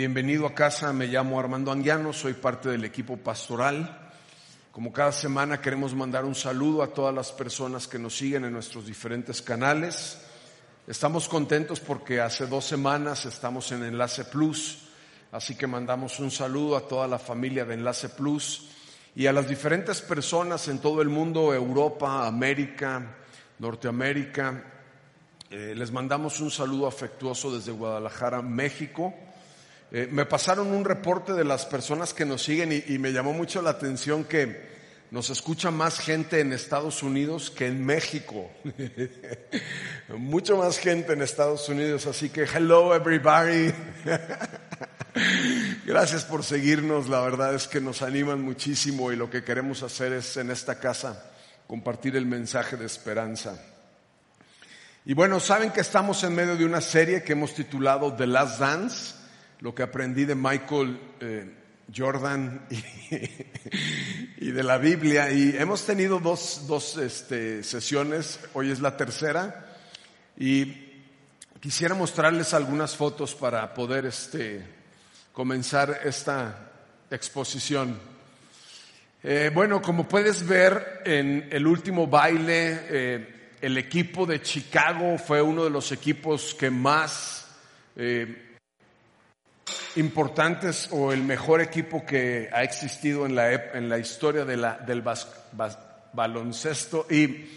Bienvenido 0.00 0.46
a 0.46 0.54
casa, 0.54 0.94
me 0.94 1.08
llamo 1.08 1.38
Armando 1.38 1.70
Anguiano, 1.70 2.14
soy 2.14 2.32
parte 2.32 2.70
del 2.70 2.86
equipo 2.86 3.18
pastoral. 3.18 4.10
Como 4.72 4.94
cada 4.94 5.12
semana 5.12 5.60
queremos 5.60 5.94
mandar 5.94 6.24
un 6.24 6.34
saludo 6.34 6.82
a 6.82 6.94
todas 6.94 7.14
las 7.14 7.32
personas 7.32 7.86
que 7.86 7.98
nos 7.98 8.16
siguen 8.16 8.46
en 8.46 8.54
nuestros 8.54 8.86
diferentes 8.86 9.42
canales. 9.42 10.18
Estamos 10.86 11.28
contentos 11.28 11.80
porque 11.80 12.18
hace 12.18 12.46
dos 12.46 12.64
semanas 12.64 13.26
estamos 13.26 13.72
en 13.72 13.82
Enlace 13.82 14.24
Plus, 14.24 14.88
así 15.32 15.54
que 15.54 15.66
mandamos 15.66 16.18
un 16.18 16.30
saludo 16.30 16.78
a 16.78 16.88
toda 16.88 17.06
la 17.06 17.18
familia 17.18 17.66
de 17.66 17.74
Enlace 17.74 18.08
Plus 18.08 18.70
y 19.14 19.26
a 19.26 19.34
las 19.34 19.46
diferentes 19.46 20.00
personas 20.00 20.66
en 20.68 20.78
todo 20.78 21.02
el 21.02 21.10
mundo, 21.10 21.52
Europa, 21.52 22.26
América, 22.26 23.18
Norteamérica. 23.58 24.64
Eh, 25.50 25.74
les 25.76 25.92
mandamos 25.92 26.40
un 26.40 26.50
saludo 26.50 26.86
afectuoso 26.86 27.54
desde 27.54 27.72
Guadalajara, 27.72 28.40
México. 28.40 29.12
Eh, 29.92 30.08
me 30.10 30.24
pasaron 30.24 30.68
un 30.68 30.84
reporte 30.84 31.32
de 31.32 31.44
las 31.44 31.66
personas 31.66 32.14
que 32.14 32.24
nos 32.24 32.42
siguen 32.42 32.72
y, 32.72 32.94
y, 32.94 32.98
me 32.98 33.12
llamó 33.12 33.32
mucho 33.32 33.60
la 33.60 33.70
atención 33.70 34.24
que 34.24 34.70
nos 35.10 35.30
escucha 35.30 35.72
más 35.72 35.98
gente 35.98 36.40
en 36.40 36.52
Estados 36.52 37.02
Unidos 37.02 37.50
que 37.50 37.66
en 37.66 37.84
México. 37.84 38.48
Mucho 40.16 40.56
más 40.56 40.78
gente 40.78 41.14
en 41.14 41.22
Estados 41.22 41.68
Unidos, 41.68 42.06
así 42.06 42.30
que 42.30 42.44
hello 42.44 42.94
everybody. 42.94 43.74
Gracias 45.84 46.24
por 46.24 46.44
seguirnos, 46.44 47.08
la 47.08 47.20
verdad 47.20 47.54
es 47.54 47.66
que 47.66 47.80
nos 47.80 48.02
animan 48.02 48.40
muchísimo 48.42 49.10
y 49.10 49.16
lo 49.16 49.28
que 49.28 49.42
queremos 49.42 49.82
hacer 49.82 50.12
es 50.12 50.36
en 50.36 50.52
esta 50.52 50.78
casa 50.78 51.32
compartir 51.66 52.14
el 52.14 52.26
mensaje 52.26 52.76
de 52.76 52.86
esperanza. 52.86 53.60
Y 55.04 55.14
bueno, 55.14 55.40
saben 55.40 55.72
que 55.72 55.80
estamos 55.80 56.22
en 56.22 56.36
medio 56.36 56.56
de 56.56 56.64
una 56.64 56.80
serie 56.80 57.24
que 57.24 57.32
hemos 57.32 57.54
titulado 57.54 58.14
The 58.14 58.28
Last 58.28 58.60
Dance, 58.60 59.14
lo 59.60 59.74
que 59.74 59.82
aprendí 59.82 60.24
de 60.24 60.34
Michael 60.34 60.98
eh, 61.20 61.50
Jordan 61.94 62.66
y, 64.38 64.50
de 64.50 64.62
la 64.62 64.78
Biblia. 64.78 65.30
Y 65.30 65.54
hemos 65.56 65.84
tenido 65.84 66.18
dos, 66.18 66.64
dos 66.66 66.96
este, 66.96 67.62
sesiones, 67.62 68.40
hoy 68.54 68.70
es 68.70 68.80
la 68.80 68.96
tercera, 68.96 69.76
y 70.36 70.64
quisiera 71.60 71.94
mostrarles 71.94 72.54
algunas 72.54 72.96
fotos 72.96 73.34
para 73.34 73.74
poder 73.74 74.06
este, 74.06 74.64
comenzar 75.32 76.00
esta 76.04 76.70
exposición. 77.10 77.98
Eh, 79.22 79.50
bueno, 79.52 79.82
como 79.82 80.08
puedes 80.08 80.46
ver 80.46 81.02
en 81.04 81.48
el 81.50 81.66
último 81.66 82.06
baile, 82.06 82.80
eh, 82.88 83.28
el 83.60 83.76
equipo 83.76 84.24
de 84.24 84.40
Chicago 84.40 85.18
fue 85.18 85.42
uno 85.42 85.64
de 85.64 85.70
los 85.70 85.92
equipos 85.92 86.54
que 86.54 86.70
más 86.70 87.36
importantes 89.96 90.88
o 90.92 91.12
el 91.12 91.22
mejor 91.22 91.60
equipo 91.60 92.04
que 92.04 92.48
ha 92.52 92.62
existido 92.62 93.26
en 93.26 93.34
la, 93.34 93.52
en 93.52 93.88
la 93.88 93.98
historia 93.98 94.44
de 94.44 94.56
la, 94.56 94.78
del 94.78 95.02
bas, 95.02 95.28
bas, 95.52 95.78
baloncesto. 96.12 97.06
Y 97.10 97.48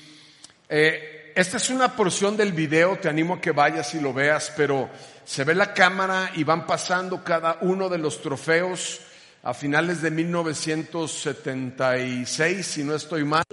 eh, 0.70 1.34
esta 1.36 1.58
es 1.58 1.70
una 1.70 1.96
porción 1.96 2.36
del 2.38 2.54
video, 2.54 2.98
te 2.98 3.10
animo 3.10 3.36
a 3.36 3.42
que 3.42 3.52
vayas 3.52 3.94
y 3.96 4.00
lo 4.00 4.14
veas, 4.14 4.54
pero 4.56 4.90
se 5.26 5.44
ve 5.44 5.56
la 5.56 5.74
cámara 5.74 6.32
y 6.36 6.44
van 6.44 6.68
pasando 6.68 7.24
cada 7.24 7.58
uno 7.62 7.90
de 7.90 7.98
los 7.98 8.22
trofeos 8.22 9.02
a 9.44 9.54
finales 9.54 10.02
de 10.02 10.12
1976, 10.12 12.66
si 12.66 12.84
no 12.84 12.96
estoy 12.96 13.24
mal. 13.24 13.46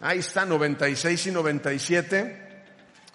Ahí 0.00 0.18
está, 0.20 0.46
96 0.46 1.26
y 1.26 1.32
97. 1.32 2.48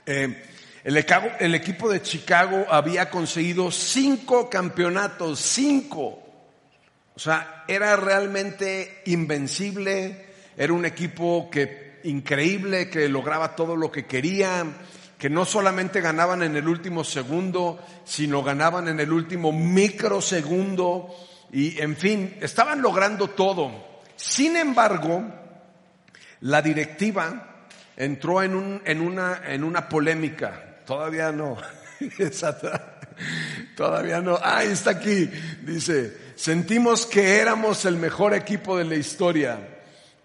Eh, 0.05 0.43
el, 0.83 1.55
equipo 1.55 1.89
de 1.89 2.01
Chicago 2.01 2.65
había 2.69 3.09
conseguido 3.09 3.71
cinco 3.71 4.49
campeonatos, 4.49 5.39
cinco. 5.39 6.19
O 7.15 7.19
sea, 7.19 7.63
era 7.67 7.95
realmente 7.95 9.01
invencible, 9.05 10.25
era 10.57 10.73
un 10.73 10.85
equipo 10.85 11.49
que 11.49 11.99
increíble, 12.03 12.89
que 12.89 13.07
lograba 13.07 13.55
todo 13.55 13.77
lo 13.77 13.91
que 13.91 14.05
quería, 14.05 14.65
que 15.17 15.29
no 15.29 15.45
solamente 15.45 16.01
ganaban 16.01 16.43
en 16.43 16.57
el 16.57 16.67
último 16.67 17.05
segundo, 17.05 17.79
sino 18.03 18.43
ganaban 18.43 18.89
en 18.89 18.99
el 18.99 19.13
último 19.13 19.53
microsegundo 19.53 21.15
y 21.53 21.79
en 21.79 21.95
fin, 21.95 22.35
estaban 22.41 22.81
logrando 22.81 23.29
todo. 23.29 24.01
Sin 24.17 24.57
embargo, 24.57 25.23
la 26.41 26.61
directiva 26.61 27.67
entró 27.95 28.41
en, 28.41 28.55
un, 28.55 28.81
en, 28.83 28.99
una, 28.99 29.41
en 29.45 29.63
una 29.63 29.87
polémica. 29.87 30.72
Todavía 30.85 31.31
no. 31.31 31.57
Todavía 33.75 34.21
no. 34.21 34.39
Ah, 34.41 34.63
está 34.63 34.91
aquí. 34.91 35.29
Dice, 35.61 36.17
sentimos 36.35 37.05
que 37.05 37.37
éramos 37.37 37.85
el 37.85 37.97
mejor 37.97 38.33
equipo 38.33 38.77
de 38.77 38.85
la 38.85 38.95
historia. 38.95 39.59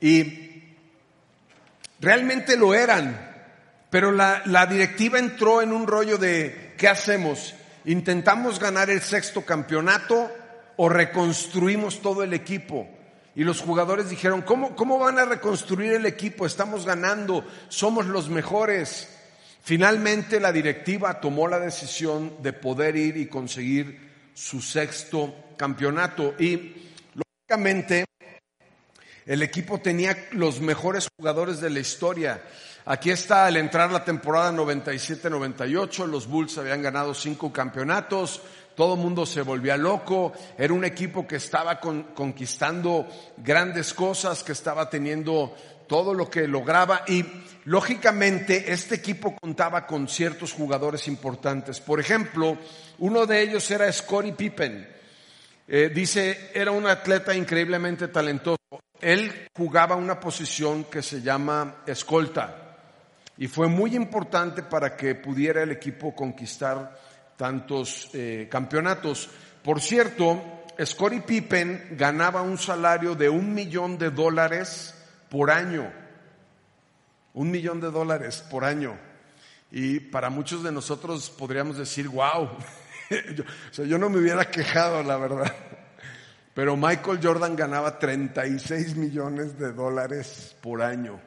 Y 0.00 0.74
realmente 2.00 2.56
lo 2.56 2.74
eran. 2.74 3.26
Pero 3.90 4.12
la, 4.12 4.42
la 4.46 4.66
directiva 4.66 5.18
entró 5.18 5.62
en 5.62 5.72
un 5.72 5.86
rollo 5.86 6.18
de, 6.18 6.74
¿qué 6.76 6.88
hacemos? 6.88 7.54
¿Intentamos 7.86 8.58
ganar 8.58 8.90
el 8.90 9.00
sexto 9.00 9.46
campeonato 9.46 10.30
o 10.76 10.88
reconstruimos 10.88 12.02
todo 12.02 12.22
el 12.22 12.34
equipo? 12.34 12.86
Y 13.34 13.44
los 13.44 13.60
jugadores 13.60 14.10
dijeron, 14.10 14.42
¿cómo, 14.42 14.74
¿cómo 14.74 14.98
van 14.98 15.18
a 15.18 15.24
reconstruir 15.24 15.92
el 15.92 16.06
equipo? 16.06 16.44
Estamos 16.44 16.84
ganando, 16.84 17.46
somos 17.68 18.06
los 18.06 18.28
mejores. 18.28 19.17
Finalmente 19.62 20.40
la 20.40 20.52
directiva 20.52 21.20
tomó 21.20 21.46
la 21.48 21.58
decisión 21.58 22.42
de 22.42 22.52
poder 22.52 22.96
ir 22.96 23.16
y 23.16 23.26
conseguir 23.26 24.08
su 24.34 24.62
sexto 24.62 25.34
campeonato. 25.56 26.34
Y 26.38 26.74
lógicamente 27.14 28.04
el 29.26 29.42
equipo 29.42 29.78
tenía 29.78 30.28
los 30.32 30.60
mejores 30.60 31.08
jugadores 31.14 31.60
de 31.60 31.68
la 31.68 31.80
historia. 31.80 32.42
Aquí 32.86 33.10
está 33.10 33.44
al 33.44 33.58
entrar 33.58 33.90
la 33.90 34.02
temporada 34.02 34.50
97-98, 34.52 36.06
los 36.06 36.26
Bulls 36.26 36.56
habían 36.56 36.80
ganado 36.80 37.12
cinco 37.12 37.52
campeonatos, 37.52 38.40
todo 38.74 38.94
el 38.94 39.00
mundo 39.00 39.26
se 39.26 39.42
volvía 39.42 39.76
loco, 39.76 40.32
era 40.56 40.72
un 40.72 40.84
equipo 40.86 41.26
que 41.26 41.36
estaba 41.36 41.78
con, 41.78 42.04
conquistando 42.14 43.06
grandes 43.36 43.92
cosas, 43.92 44.42
que 44.42 44.52
estaba 44.52 44.88
teniendo 44.88 45.54
todo 45.88 46.14
lo 46.14 46.30
que 46.30 46.46
lograba 46.46 47.02
y 47.08 47.24
lógicamente 47.64 48.72
este 48.72 48.94
equipo 48.94 49.34
contaba 49.34 49.86
con 49.86 50.06
ciertos 50.06 50.52
jugadores 50.52 51.08
importantes. 51.08 51.80
Por 51.80 51.98
ejemplo, 51.98 52.56
uno 52.98 53.26
de 53.26 53.42
ellos 53.42 53.68
era 53.70 53.90
Scottie 53.90 54.34
Pippen. 54.34 54.88
Eh, 55.66 55.90
dice, 55.92 56.50
era 56.54 56.70
un 56.70 56.86
atleta 56.86 57.34
increíblemente 57.34 58.08
talentoso. 58.08 58.58
Él 59.00 59.48
jugaba 59.56 59.96
una 59.96 60.20
posición 60.20 60.84
que 60.84 61.02
se 61.02 61.20
llama 61.20 61.82
escolta 61.86 62.76
y 63.36 63.46
fue 63.46 63.68
muy 63.68 63.94
importante 63.94 64.62
para 64.62 64.96
que 64.96 65.14
pudiera 65.14 65.62
el 65.62 65.70
equipo 65.70 66.14
conquistar 66.14 66.98
tantos 67.36 68.10
eh, 68.12 68.48
campeonatos. 68.50 69.30
Por 69.62 69.80
cierto, 69.80 70.42
Scottie 70.84 71.20
Pippen 71.20 71.90
ganaba 71.92 72.42
un 72.42 72.58
salario 72.58 73.14
de 73.14 73.28
un 73.28 73.54
millón 73.54 73.96
de 73.96 74.10
dólares 74.10 74.94
por 75.28 75.50
año. 75.50 75.92
Un 77.34 77.50
millón 77.50 77.80
de 77.80 77.90
dólares 77.90 78.44
por 78.50 78.64
año. 78.64 78.98
Y 79.70 80.00
para 80.00 80.30
muchos 80.30 80.62
de 80.62 80.72
nosotros 80.72 81.30
podríamos 81.30 81.76
decir, 81.76 82.08
wow, 82.08 82.48
yo, 83.34 83.44
o 83.44 83.74
sea, 83.74 83.84
yo 83.84 83.98
no 83.98 84.08
me 84.08 84.18
hubiera 84.18 84.50
quejado, 84.50 85.02
la 85.02 85.16
verdad. 85.16 85.52
Pero 86.54 86.76
Michael 86.76 87.20
Jordan 87.22 87.54
ganaba 87.54 87.98
36 87.98 88.96
millones 88.96 89.58
de 89.58 89.72
dólares 89.72 90.56
por 90.60 90.82
año. 90.82 91.20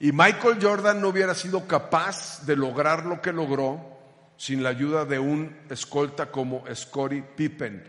Y 0.00 0.10
Michael 0.10 0.58
Jordan 0.60 1.00
no 1.00 1.08
hubiera 1.08 1.34
sido 1.34 1.68
capaz 1.68 2.44
de 2.44 2.56
lograr 2.56 3.06
lo 3.06 3.22
que 3.22 3.32
logró 3.32 3.94
sin 4.36 4.62
la 4.62 4.70
ayuda 4.70 5.04
de 5.04 5.18
un 5.18 5.56
escolta 5.70 6.30
como 6.30 6.64
Scottie 6.74 7.22
Pippen. 7.22 7.84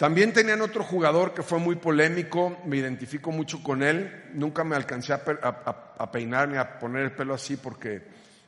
También 0.00 0.32
tenían 0.32 0.62
otro 0.62 0.82
jugador 0.82 1.34
que 1.34 1.42
fue 1.42 1.58
muy 1.58 1.76
polémico, 1.76 2.56
me 2.64 2.78
identifico 2.78 3.32
mucho 3.32 3.62
con 3.62 3.82
él, 3.82 4.30
nunca 4.32 4.64
me 4.64 4.74
alcancé 4.74 5.12
a, 5.12 5.20
a, 5.26 5.94
a 5.98 6.10
peinar 6.10 6.48
ni 6.48 6.56
a 6.56 6.78
poner 6.78 7.02
el 7.02 7.12
pelo 7.12 7.34
así 7.34 7.58
porque 7.58 8.00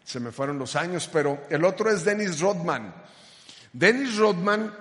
se 0.03 0.19
me 0.19 0.33
fueron 0.33 0.59
los 0.59 0.77
años, 0.77 1.11
pero 1.13 1.43
el 1.51 1.67
otro 1.67 1.91
es 1.91 2.07
Dennis 2.07 2.41
Rodman. 2.41 2.95
Dennis 3.71 4.17
Rodman 4.17 4.73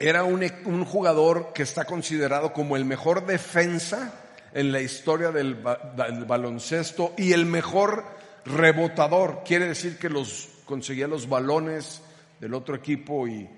era 0.00 0.24
un, 0.24 0.84
jugador 0.84 1.52
que 1.54 1.62
está 1.62 1.84
considerado 1.84 2.52
como 2.52 2.74
el 2.74 2.84
mejor 2.84 3.24
defensa 3.24 4.12
en 4.52 4.72
la 4.72 4.80
historia 4.80 5.30
del, 5.30 5.62
del 5.96 6.24
baloncesto 6.24 7.14
y 7.18 7.34
el 7.34 7.46
mejor 7.46 8.04
rebotador. 8.44 9.44
Quiere 9.46 9.68
decir 9.68 9.96
que 9.96 10.10
los 10.10 10.48
conseguía 10.64 11.06
los 11.06 11.28
balones 11.28 12.02
del 12.40 12.54
otro 12.54 12.74
equipo 12.74 13.28
y, 13.28 13.48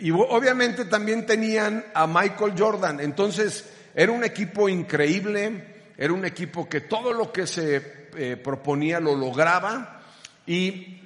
y 0.00 0.10
obviamente 0.10 0.84
también 0.86 1.24
tenían 1.24 1.84
a 1.94 2.06
Michael 2.06 2.54
Jordan. 2.56 3.00
Entonces 3.00 3.64
era 3.94 4.12
un 4.12 4.24
equipo 4.24 4.68
increíble, 4.68 5.92
era 5.96 6.12
un 6.12 6.24
equipo 6.24 6.68
que 6.68 6.82
todo 6.82 7.12
lo 7.12 7.32
que 7.32 7.46
se 7.46 8.08
eh, 8.16 8.36
proponía 8.36 9.00
lo 9.00 9.14
lograba 9.14 10.02
y 10.46 11.00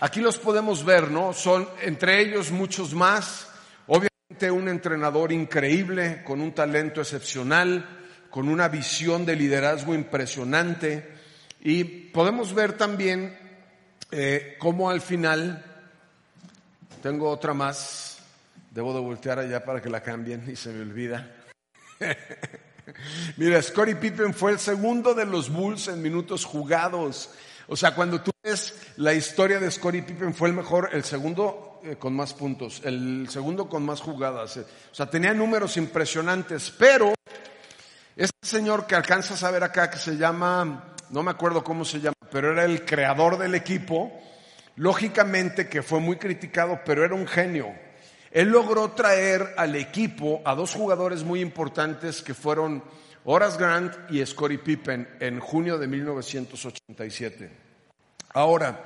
aquí 0.00 0.20
los 0.20 0.38
podemos 0.38 0.84
ver, 0.84 1.10
¿no? 1.10 1.32
Son 1.32 1.68
entre 1.82 2.20
ellos 2.20 2.50
muchos 2.50 2.94
más. 2.94 3.48
Obviamente 3.86 4.50
un 4.50 4.68
entrenador 4.68 5.32
increíble, 5.32 6.22
con 6.24 6.40
un 6.40 6.52
talento 6.52 7.00
excepcional, 7.00 7.86
con 8.30 8.48
una 8.48 8.68
visión 8.68 9.24
de 9.24 9.36
liderazgo 9.36 9.94
impresionante. 9.94 11.08
Y 11.60 11.84
podemos 11.84 12.54
ver 12.54 12.74
también 12.74 13.36
eh, 14.10 14.56
cómo 14.58 14.90
al 14.90 15.00
final, 15.00 15.64
tengo 17.02 17.30
otra 17.30 17.54
más, 17.54 18.17
debo 18.78 18.94
de 18.94 19.00
voltear 19.00 19.40
allá 19.40 19.64
para 19.64 19.82
que 19.82 19.90
la 19.90 20.04
cambien 20.04 20.48
y 20.48 20.54
se 20.54 20.70
me 20.70 20.82
olvida. 20.82 21.34
Mira, 23.36 23.60
Scottie 23.60 23.96
Pippen 23.96 24.32
fue 24.32 24.52
el 24.52 24.60
segundo 24.60 25.14
de 25.14 25.26
los 25.26 25.50
Bulls 25.50 25.88
en 25.88 26.00
minutos 26.00 26.44
jugados. 26.44 27.28
O 27.66 27.76
sea, 27.76 27.92
cuando 27.92 28.20
tú 28.20 28.30
ves 28.40 28.76
la 28.98 29.14
historia 29.14 29.58
de 29.58 29.68
Scottie 29.68 30.02
Pippen 30.02 30.32
fue 30.32 30.50
el 30.50 30.54
mejor, 30.54 30.90
el 30.92 31.02
segundo 31.02 31.80
eh, 31.82 31.96
con 31.96 32.14
más 32.14 32.34
puntos, 32.34 32.80
el 32.84 33.26
segundo 33.28 33.68
con 33.68 33.84
más 33.84 34.00
jugadas. 34.00 34.58
Eh. 34.58 34.64
O 34.92 34.94
sea, 34.94 35.10
tenía 35.10 35.34
números 35.34 35.76
impresionantes, 35.76 36.72
pero 36.78 37.14
este 38.14 38.46
señor 38.46 38.86
que 38.86 38.94
alcanzas 38.94 39.42
a 39.42 39.50
ver 39.50 39.64
acá, 39.64 39.90
que 39.90 39.98
se 39.98 40.16
llama, 40.16 40.94
no 41.10 41.24
me 41.24 41.32
acuerdo 41.32 41.64
cómo 41.64 41.84
se 41.84 41.98
llama, 41.98 42.14
pero 42.30 42.52
era 42.52 42.64
el 42.64 42.84
creador 42.84 43.38
del 43.38 43.56
equipo, 43.56 44.12
lógicamente 44.76 45.68
que 45.68 45.82
fue 45.82 45.98
muy 45.98 46.14
criticado, 46.14 46.82
pero 46.84 47.04
era 47.04 47.16
un 47.16 47.26
genio. 47.26 47.87
Él 48.30 48.48
logró 48.48 48.90
traer 48.90 49.54
al 49.56 49.74
equipo 49.76 50.42
a 50.44 50.54
dos 50.54 50.74
jugadores 50.74 51.24
muy 51.24 51.40
importantes 51.40 52.22
que 52.22 52.34
fueron 52.34 52.82
Horace 53.24 53.58
Grant 53.58 53.94
y 54.10 54.24
Scottie 54.24 54.58
Pippen 54.58 55.08
en 55.20 55.40
junio 55.40 55.78
de 55.78 55.86
1987. 55.86 57.50
Ahora, 58.34 58.84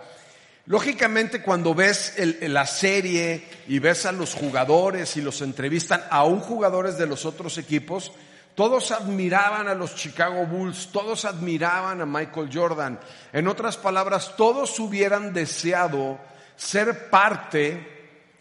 lógicamente 0.66 1.42
cuando 1.42 1.74
ves 1.74 2.14
la 2.40 2.66
serie 2.66 3.44
y 3.66 3.78
ves 3.78 4.06
a 4.06 4.12
los 4.12 4.34
jugadores 4.34 5.16
y 5.16 5.20
los 5.20 5.42
entrevistan, 5.42 6.02
aún 6.10 6.40
jugadores 6.40 6.96
de 6.98 7.06
los 7.06 7.24
otros 7.26 7.58
equipos, 7.58 8.12
todos 8.54 8.92
admiraban 8.92 9.66
a 9.66 9.74
los 9.74 9.94
Chicago 9.94 10.46
Bulls, 10.46 10.88
todos 10.92 11.24
admiraban 11.24 12.00
a 12.00 12.06
Michael 12.06 12.50
Jordan. 12.52 13.00
En 13.32 13.48
otras 13.48 13.76
palabras, 13.76 14.36
todos 14.36 14.78
hubieran 14.78 15.32
deseado 15.32 16.18
ser 16.54 17.08
parte 17.08 17.91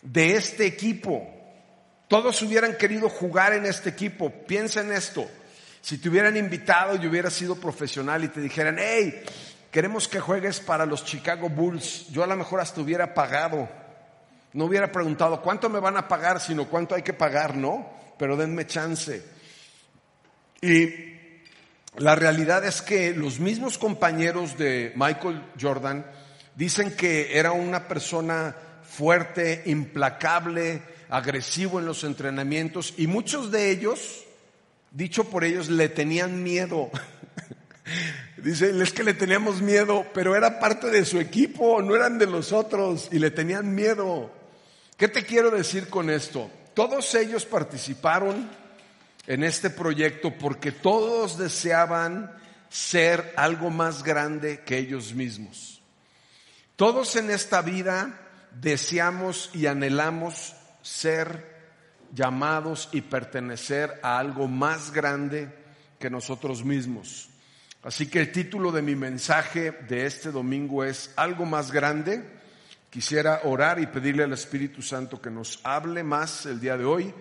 de 0.02 0.36
este 0.36 0.66
equipo. 0.66 1.28
Todos 2.08 2.42
hubieran 2.42 2.76
querido 2.78 3.10
jugar 3.10 3.54
en 3.54 3.66
este 3.66 3.90
equipo. 3.90 4.30
Piensa 4.30 4.82
en 4.82 4.92
esto. 4.92 5.30
Si 5.82 5.98
te 5.98 6.10
hubieran 6.10 6.38
invitado 6.38 6.96
y 6.96 7.08
hubieras 7.08 7.34
sido 7.34 7.56
profesional 7.56 8.24
y 8.24 8.28
te 8.28 8.42
dijeran, 8.42 8.78
hey, 8.80 9.24
queremos 9.72 10.08
que 10.08 10.20
juegues 10.20 10.60
para 10.60 10.86
los 10.86 11.06
Chicago 11.06 11.50
Bulls, 11.50 12.08
yo 12.10 12.24
a 12.24 12.28
lo 12.28 12.36
mejor 12.36 12.60
hasta 12.60 12.82
hubiera 12.82 13.14
pagado. 13.14 13.70
No 14.54 14.66
hubiera 14.66 14.92
preguntado 14.92 15.42
cuánto 15.42 15.70
me 15.70 15.80
van 15.80 15.98
a 15.98 16.08
pagar, 16.08 16.40
sino 16.42 16.68
cuánto 16.68 16.94
hay 16.94 17.02
que 17.02 17.14
pagar, 17.14 17.56
¿no? 17.56 17.90
Pero 18.18 18.36
denme 18.36 18.68
chance. 18.68 19.24
Y 20.62 21.12
la 21.98 22.16
realidad 22.16 22.66
es 22.66 22.82
que 22.82 23.14
los 23.14 23.40
mismos 23.40 23.78
compañeros 23.78 24.58
de 24.58 24.92
Michael 24.96 25.42
Jordan 25.60 26.06
dicen 26.56 26.96
que 26.96 27.38
era 27.38 27.54
una 27.54 27.88
persona 27.88 28.56
fuerte, 28.92 29.64
implacable, 29.68 30.82
agresivo 31.10 31.80
en 31.80 31.86
los 31.86 32.04
entrenamientos 32.04 32.94
y 32.98 33.08
muchos 33.08 33.50
de 33.50 33.72
ellos, 33.72 34.26
dicho 34.92 35.24
por 35.26 35.46
ellos, 35.46 35.70
le 35.70 35.88
tenían 35.88 36.44
miedo. 36.44 36.90
Dicen, 38.38 38.82
es 38.82 38.92
que 38.92 39.04
le 39.04 39.14
teníamos 39.14 39.62
miedo, 39.62 40.06
pero 40.14 40.36
era 40.36 40.60
parte 40.60 40.90
de 40.90 41.06
su 41.06 41.20
equipo, 41.20 41.82
no 41.82 41.96
eran 41.96 42.18
de 42.18 42.28
los 42.28 42.52
otros 42.52 43.08
y 43.12 43.20
le 43.20 43.32
tenían 43.32 43.74
miedo. 43.74 44.32
¿Qué 44.98 45.08
te 45.08 45.26
quiero 45.26 45.52
decir 45.52 45.88
con 45.88 46.10
esto? 46.10 46.52
Todos 46.74 47.16
ellos 47.16 47.46
participaron 47.46 48.50
en 49.26 49.44
este 49.44 49.70
proyecto 49.70 50.34
porque 50.38 50.72
todos 50.72 51.38
deseaban 51.38 52.32
ser 52.70 53.34
algo 53.38 53.70
más 53.70 54.04
grande 54.04 54.62
que 54.66 54.78
ellos 54.78 55.14
mismos. 55.14 55.82
Todos 56.76 57.16
en 57.16 57.30
esta 57.30 57.62
vida 57.62 58.21
deseamos 58.52 59.50
y 59.54 59.68
anhelamos 59.68 60.56
ser 60.82 61.50
llamados 62.14 62.90
y 62.92 63.02
pertenecer 63.02 64.00
a 64.04 64.20
algo 64.20 64.48
más 64.48 64.92
grande 64.92 65.50
que 66.00 66.10
nosotros 66.10 66.64
mismos. 66.64 67.30
Así 67.84 68.08
que 68.08 68.20
el 68.20 68.32
título 68.32 68.72
de 68.72 68.82
mi 68.82 68.96
mensaje 68.96 69.72
de 69.72 70.06
este 70.06 70.32
domingo 70.32 70.84
es 70.84 71.14
Algo 71.16 71.46
más 71.46 71.72
grande. 71.72 72.24
Quisiera 72.90 73.42
orar 73.46 73.80
y 73.80 73.88
pedirle 73.88 74.24
al 74.24 74.34
Espíritu 74.34 74.82
Santo 74.82 75.22
que 75.22 75.32
nos 75.32 75.60
hable 75.64 76.04
más 76.04 76.46
el 76.46 76.60
día 76.60 76.78
de 76.78 76.86
hoy 76.86 77.14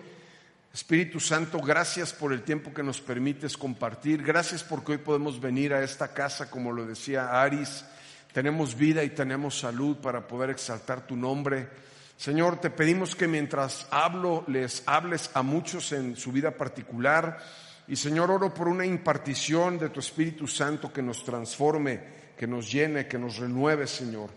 Espíritu 0.73 1.19
Santo, 1.19 1.59
gracias 1.59 2.13
por 2.13 2.31
el 2.31 2.43
tiempo 2.43 2.73
que 2.73 2.81
nos 2.81 3.01
permites 3.01 3.57
compartir. 3.57 4.23
Gracias 4.23 4.63
porque 4.63 4.93
hoy 4.93 4.97
podemos 4.99 5.41
venir 5.41 5.73
a 5.73 5.83
esta 5.83 6.13
casa, 6.13 6.49
como 6.49 6.71
lo 6.71 6.85
decía 6.85 7.41
Aris. 7.41 7.83
Tenemos 8.33 8.75
vida 8.75 9.03
y 9.03 9.09
tenemos 9.09 9.59
salud 9.59 9.97
para 9.97 10.27
poder 10.27 10.51
exaltar 10.51 11.05
tu 11.05 11.15
nombre. 11.15 11.67
Señor, 12.17 12.61
te 12.61 12.69
pedimos 12.69 13.15
que 13.15 13.27
mientras 13.27 13.87
hablo, 13.91 14.45
les 14.47 14.83
hables 14.85 15.31
a 15.33 15.41
muchos 15.41 15.91
en 15.91 16.15
su 16.15 16.31
vida 16.31 16.51
particular. 16.51 17.39
Y 17.87 17.95
Señor, 17.95 18.31
oro 18.31 18.53
por 18.53 18.67
una 18.67 18.85
impartición 18.85 19.77
de 19.77 19.89
tu 19.89 19.99
Espíritu 19.99 20.47
Santo 20.47 20.93
que 20.93 21.01
nos 21.01 21.25
transforme, 21.25 22.01
que 22.37 22.47
nos 22.47 22.71
llene, 22.71 23.07
que 23.07 23.17
nos 23.19 23.37
renueve, 23.37 23.85
Señor. 23.87 24.29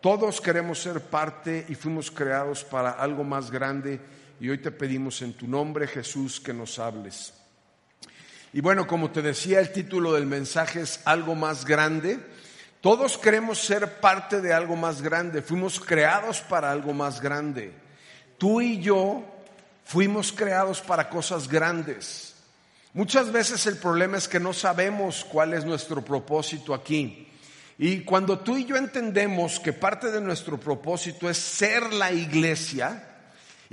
Todos 0.00 0.40
queremos 0.40 0.80
ser 0.80 1.00
parte 1.00 1.66
y 1.68 1.74
fuimos 1.74 2.10
creados 2.10 2.64
para 2.64 2.90
algo 2.90 3.22
más 3.22 3.50
grande 3.50 4.00
y 4.40 4.48
hoy 4.48 4.58
te 4.58 4.72
pedimos 4.72 5.22
en 5.22 5.34
tu 5.34 5.46
nombre, 5.46 5.86
Jesús, 5.86 6.40
que 6.40 6.52
nos 6.52 6.80
hables. 6.80 7.32
Y 8.52 8.60
bueno, 8.60 8.86
como 8.86 9.12
te 9.12 9.22
decía, 9.22 9.60
el 9.60 9.72
título 9.72 10.12
del 10.14 10.26
mensaje 10.26 10.80
es 10.80 11.00
algo 11.04 11.34
más 11.34 11.64
grande. 11.64 12.18
Todos 12.82 13.16
queremos 13.16 13.60
ser 13.60 14.00
parte 14.00 14.40
de 14.40 14.52
algo 14.52 14.74
más 14.74 15.00
grande. 15.00 15.40
Fuimos 15.40 15.78
creados 15.78 16.40
para 16.40 16.72
algo 16.72 16.92
más 16.92 17.20
grande. 17.20 17.72
Tú 18.38 18.60
y 18.60 18.80
yo 18.80 19.22
fuimos 19.84 20.32
creados 20.32 20.80
para 20.80 21.08
cosas 21.08 21.46
grandes. 21.46 22.34
Muchas 22.92 23.30
veces 23.30 23.68
el 23.68 23.76
problema 23.76 24.18
es 24.18 24.26
que 24.26 24.40
no 24.40 24.52
sabemos 24.52 25.24
cuál 25.24 25.54
es 25.54 25.64
nuestro 25.64 26.04
propósito 26.04 26.74
aquí. 26.74 27.28
Y 27.78 28.00
cuando 28.00 28.40
tú 28.40 28.56
y 28.56 28.64
yo 28.64 28.74
entendemos 28.74 29.60
que 29.60 29.72
parte 29.72 30.10
de 30.10 30.20
nuestro 30.20 30.58
propósito 30.58 31.30
es 31.30 31.38
ser 31.38 31.92
la 31.92 32.10
iglesia, 32.10 33.11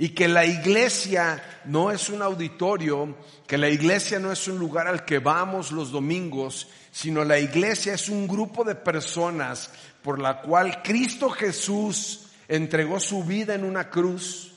y 0.00 0.08
que 0.08 0.28
la 0.28 0.46
iglesia 0.46 1.60
no 1.66 1.90
es 1.90 2.08
un 2.08 2.22
auditorio, 2.22 3.18
que 3.46 3.58
la 3.58 3.68
iglesia 3.68 4.18
no 4.18 4.32
es 4.32 4.48
un 4.48 4.58
lugar 4.58 4.88
al 4.88 5.04
que 5.04 5.18
vamos 5.18 5.72
los 5.72 5.92
domingos, 5.92 6.68
sino 6.90 7.22
la 7.22 7.38
iglesia 7.38 7.92
es 7.92 8.08
un 8.08 8.26
grupo 8.26 8.64
de 8.64 8.76
personas 8.76 9.70
por 10.02 10.18
la 10.18 10.40
cual 10.40 10.82
Cristo 10.82 11.28
Jesús 11.28 12.30
entregó 12.48 12.98
su 12.98 13.24
vida 13.24 13.54
en 13.54 13.62
una 13.62 13.90
cruz. 13.90 14.54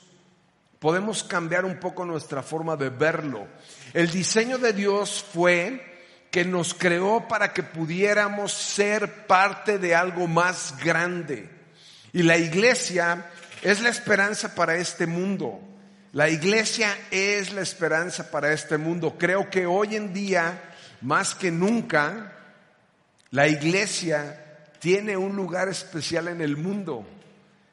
Podemos 0.78 1.22
cambiar 1.22 1.66
un 1.66 1.78
poco 1.78 2.06
nuestra 2.06 2.42
forma 2.42 2.74
de 2.76 2.88
verlo. 2.88 3.46
El 3.92 4.10
diseño 4.10 4.56
de 4.56 4.72
Dios 4.72 5.26
fue 5.30 6.06
que 6.30 6.46
nos 6.46 6.72
creó 6.72 7.28
para 7.28 7.52
que 7.52 7.62
pudiéramos 7.62 8.50
ser 8.50 9.26
parte 9.26 9.76
de 9.78 9.94
algo 9.94 10.26
más 10.26 10.82
grande. 10.82 11.50
Y 12.14 12.22
la 12.22 12.38
iglesia 12.38 13.26
es 13.64 13.80
la 13.80 13.88
esperanza 13.88 14.54
para 14.54 14.76
este 14.76 15.06
mundo. 15.06 15.58
La 16.12 16.28
iglesia 16.28 16.96
es 17.10 17.50
la 17.50 17.62
esperanza 17.62 18.30
para 18.30 18.52
este 18.52 18.76
mundo. 18.76 19.16
Creo 19.18 19.48
que 19.48 19.64
hoy 19.64 19.96
en 19.96 20.12
día, 20.12 20.74
más 21.00 21.34
que 21.34 21.50
nunca, 21.50 22.30
la 23.30 23.48
iglesia 23.48 24.68
tiene 24.78 25.16
un 25.16 25.34
lugar 25.34 25.68
especial 25.68 26.28
en 26.28 26.42
el 26.42 26.58
mundo. 26.58 27.06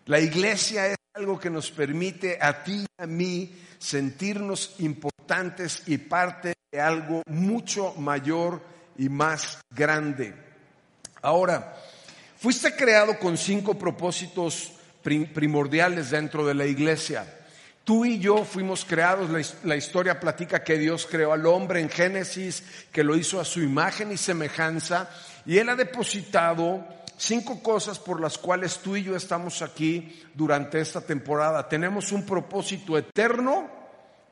La 0.05 0.21
iglesia 0.21 0.87
es 0.87 0.97
algo 1.13 1.37
que 1.37 1.49
nos 1.49 1.69
permite 1.69 2.39
a 2.41 2.63
ti 2.63 2.85
y 2.85 3.03
a 3.03 3.05
mí 3.05 3.53
sentirnos 3.77 4.75
importantes 4.79 5.83
y 5.87 5.97
parte 5.97 6.53
de 6.71 6.79
algo 6.79 7.21
mucho 7.27 7.95
mayor 7.95 8.61
y 8.97 9.09
más 9.09 9.59
grande. 9.69 10.33
Ahora, 11.21 11.75
fuiste 12.37 12.77
creado 12.77 13.19
con 13.19 13.37
cinco 13.37 13.77
propósitos 13.77 14.71
primordiales 15.01 16.11
dentro 16.11 16.45
de 16.45 16.53
la 16.53 16.65
iglesia. 16.65 17.25
Tú 17.83 18.05
y 18.05 18.19
yo 18.19 18.45
fuimos 18.45 18.85
creados, 18.85 19.29
la, 19.63 19.75
historia 19.75 20.19
platica 20.19 20.63
que 20.63 20.77
Dios 20.77 21.07
creó 21.09 21.33
al 21.33 21.45
hombre 21.47 21.79
en 21.81 21.89
Génesis, 21.89 22.63
que 22.91 23.03
lo 23.03 23.15
hizo 23.15 23.39
a 23.39 23.45
su 23.45 23.61
imagen 23.61 24.11
y 24.11 24.17
semejanza, 24.17 25.09
y 25.45 25.57
Él 25.57 25.67
ha 25.69 25.75
depositado 25.75 26.85
cinco 27.17 27.63
cosas 27.63 27.97
por 27.97 28.21
las 28.21 28.37
cuales 28.37 28.77
tú 28.79 28.95
y 28.95 29.03
yo 29.03 29.15
estamos 29.15 29.63
aquí 29.63 30.21
durante 30.35 30.79
esta 30.79 31.01
temporada. 31.01 31.67
Tenemos 31.67 32.11
un 32.11 32.23
propósito 32.23 32.97
eterno, 32.99 33.67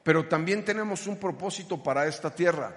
pero 0.03 0.27
también 0.27 0.63
tenemos 0.63 1.07
un 1.07 1.17
propósito 1.17 1.81
para 1.81 2.05
esta 2.05 2.29
tierra. 2.29 2.75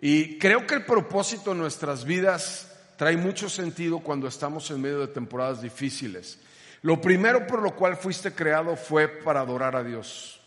Y 0.00 0.38
creo 0.38 0.66
que 0.66 0.74
el 0.74 0.84
propósito 0.84 1.50
de 1.50 1.56
nuestras 1.56 2.04
vidas 2.04 2.73
trae 2.96 3.16
mucho 3.16 3.48
sentido 3.48 4.00
cuando 4.00 4.28
estamos 4.28 4.70
en 4.70 4.80
medio 4.80 5.00
de 5.00 5.08
temporadas 5.08 5.62
difíciles. 5.62 6.38
Lo 6.82 7.00
primero 7.00 7.46
por 7.46 7.62
lo 7.62 7.74
cual 7.74 7.96
fuiste 7.96 8.32
creado 8.32 8.76
fue 8.76 9.08
para 9.08 9.40
adorar 9.40 9.74
a 9.76 9.82
Dios. 9.82 10.40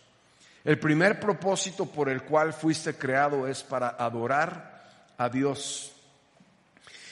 El 0.64 0.78
primer 0.80 1.20
propósito 1.20 1.86
por 1.86 2.10
el 2.10 2.24
cual 2.24 2.54
fuiste 2.54 2.96
creado 2.96 3.48
es 3.48 3.64
para 3.64 3.90
adorar 3.90 4.84
a 5.18 5.30
Dios. 5.30 5.94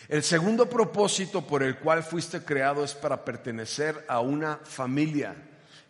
El 0.08 0.22
segundo 0.22 0.70
propósito 0.70 1.42
por 1.42 1.64
el 1.64 1.78
cual 1.78 2.04
fuiste 2.04 2.44
creado 2.44 2.84
es 2.84 2.94
para 2.94 3.26
pertenecer 3.26 4.06
a 4.08 4.20
una 4.20 4.58
familia, 4.64 5.34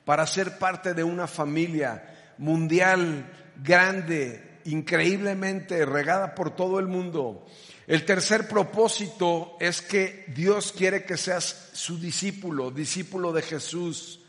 para 0.05 0.25
ser 0.25 0.57
parte 0.57 0.93
de 0.93 1.03
una 1.03 1.27
familia 1.27 2.33
mundial, 2.37 3.25
grande, 3.61 4.59
increíblemente 4.65 5.85
regada 5.85 6.35
por 6.35 6.55
todo 6.55 6.79
el 6.79 6.87
mundo. 6.87 7.45
El 7.87 8.05
tercer 8.05 8.47
propósito 8.47 9.57
es 9.59 9.81
que 9.81 10.25
Dios 10.27 10.71
quiere 10.71 11.05
que 11.05 11.17
seas 11.17 11.69
su 11.73 11.99
discípulo, 11.99 12.71
discípulo 12.71 13.31
de 13.31 13.41
Jesús. 13.41 14.21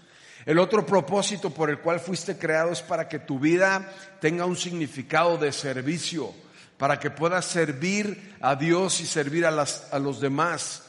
El 0.45 0.59
otro 0.59 0.85
propósito 0.85 1.51
por 1.51 1.71
el 1.71 1.79
cual 1.79 2.01
fuiste 2.01 2.37
creado 2.37 2.73
es 2.73 2.83
para 2.83 3.09
que 3.09 3.19
tu 3.19 3.39
vida 3.39 3.93
tenga 4.21 4.45
un 4.45 4.57
significado 4.57 5.39
de 5.39 5.53
servicio 5.53 6.33
para 6.79 7.01
que 7.01 7.11
puedas 7.11 7.45
servir 7.45 8.37
a 8.41 8.55
Dios 8.55 9.01
y 9.01 9.07
servir 9.07 9.47
a, 9.47 9.51
las, 9.51 9.93
a 9.93 9.99
los 9.99 10.21
demás. 10.21 10.83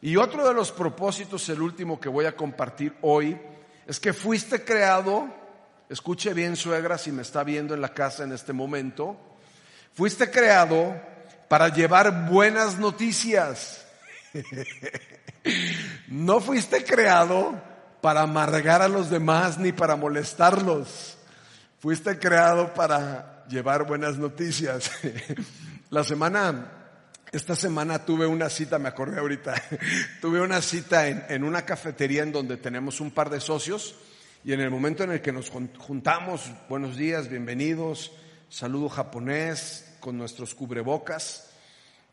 Y 0.00 0.16
otro 0.16 0.46
de 0.46 0.54
los 0.54 0.72
propósitos, 0.72 1.48
el 1.48 1.62
último 1.62 2.00
que 2.00 2.08
voy 2.08 2.26
a 2.26 2.36
compartir 2.36 2.94
hoy, 3.02 3.38
es 3.86 4.00
que 4.00 4.12
fuiste 4.12 4.64
creado, 4.64 5.28
escuche 5.88 6.32
bien 6.32 6.56
suegra 6.56 6.98
si 6.98 7.12
me 7.12 7.22
está 7.22 7.44
viendo 7.44 7.74
en 7.74 7.80
la 7.80 7.92
casa 7.92 8.24
en 8.24 8.32
este 8.32 8.52
momento, 8.52 9.16
fuiste 9.92 10.30
creado 10.30 10.94
para 11.48 11.68
llevar 11.68 12.28
buenas 12.28 12.78
noticias. 12.78 13.84
no 16.08 16.40
fuiste 16.40 16.84
creado 16.84 17.60
para 18.00 18.22
amargar 18.22 18.82
a 18.82 18.88
los 18.88 19.10
demás 19.10 19.58
ni 19.58 19.72
para 19.72 19.96
molestarlos. 19.96 21.16
Fuiste 21.80 22.18
creado 22.18 22.74
para 22.74 23.44
llevar 23.48 23.86
buenas 23.86 24.18
noticias. 24.18 24.90
La 25.90 26.02
semana, 26.02 26.72
esta 27.30 27.54
semana 27.54 28.04
tuve 28.04 28.26
una 28.26 28.48
cita, 28.48 28.78
me 28.78 28.88
acordé 28.88 29.18
ahorita, 29.18 29.54
tuve 30.20 30.40
una 30.40 30.60
cita 30.60 31.08
en, 31.08 31.44
una 31.44 31.62
cafetería 31.62 32.22
en 32.22 32.32
donde 32.32 32.56
tenemos 32.56 33.00
un 33.00 33.10
par 33.10 33.30
de 33.30 33.40
socios 33.40 33.94
y 34.44 34.52
en 34.52 34.60
el 34.60 34.70
momento 34.70 35.04
en 35.04 35.12
el 35.12 35.20
que 35.20 35.32
nos 35.32 35.50
juntamos, 35.50 36.50
buenos 36.68 36.96
días, 36.96 37.28
bienvenidos, 37.28 38.12
saludo 38.48 38.88
japonés 38.88 39.93
con 40.04 40.18
nuestros 40.18 40.54
cubrebocas. 40.54 41.46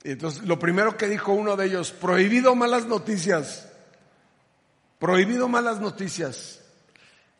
Entonces, 0.05 0.43
lo 0.43 0.57
primero 0.57 0.95
que 0.95 1.09
dijo 1.09 1.33
uno 1.33 1.57
de 1.57 1.65
ellos, 1.65 1.91
prohibido 1.91 2.55
malas 2.55 2.85
noticias, 2.85 3.67
prohibido 4.97 5.49
malas 5.49 5.81
noticias. 5.81 6.61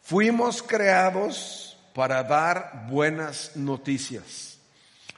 Fuimos 0.01 0.61
creados 0.61 1.77
para 1.95 2.21
dar 2.23 2.87
buenas 2.89 3.55
noticias. 3.55 4.57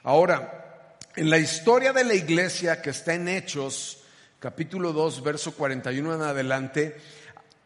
Ahora, 0.04 0.98
en 1.16 1.28
la 1.28 1.38
historia 1.38 1.92
de 1.92 2.04
la 2.04 2.14
iglesia 2.14 2.80
que 2.80 2.90
está 2.90 3.14
en 3.14 3.26
Hechos, 3.26 4.04
capítulo 4.38 4.92
2, 4.92 5.20
verso 5.24 5.52
41 5.56 6.14
en 6.14 6.22
adelante, 6.22 6.96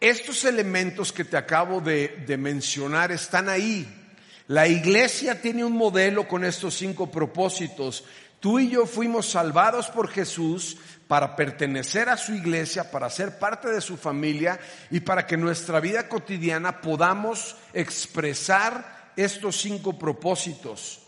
estos 0.01 0.43
elementos 0.47 1.13
que 1.13 1.27
te 1.27 1.37
acabo 1.37 1.83
de, 1.83 2.25
de 2.27 2.39
mencionar 2.39 3.13
están 3.13 3.51
ahí. 3.51 4.08
La 4.49 4.67
iglesia 4.67 5.41
tiene 5.43 5.63
un 5.63 5.77
modelo 5.77 6.27
con 6.27 6.43
estos 6.43 6.75
cinco 6.75 7.11
propósitos. 7.11 8.05
Tú 8.41 8.59
y 8.59 8.71
yo 8.71 8.87
fuimos 8.87 9.29
salvados 9.29 9.89
por 9.89 10.09
Jesús 10.09 10.79
para 11.07 11.37
pertenecer 11.37 12.09
a 12.09 12.17
su 12.17 12.35
iglesia, 12.35 12.91
para 12.91 13.11
ser 13.11 13.39
parte 13.39 13.69
de 13.69 13.83
su 13.83 13.99
familia 13.99 14.59
y 14.91 15.01
para 15.01 15.27
que 15.27 15.37
nuestra 15.37 15.81
vida 15.81 16.09
cotidiana 16.09 16.81
podamos 16.81 17.57
expresar 17.75 19.13
estos 19.17 19.61
cinco 19.61 19.99
propósitos. 19.99 21.01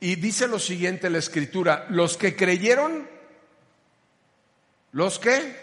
Y 0.00 0.16
dice 0.16 0.46
lo 0.46 0.58
siguiente 0.58 1.08
la 1.08 1.18
escritura, 1.18 1.86
los 1.88 2.18
que 2.18 2.36
creyeron, 2.36 3.08
los 4.92 5.18
que, 5.18 5.56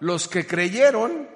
los 0.00 0.26
que 0.26 0.46
creyeron, 0.46 1.33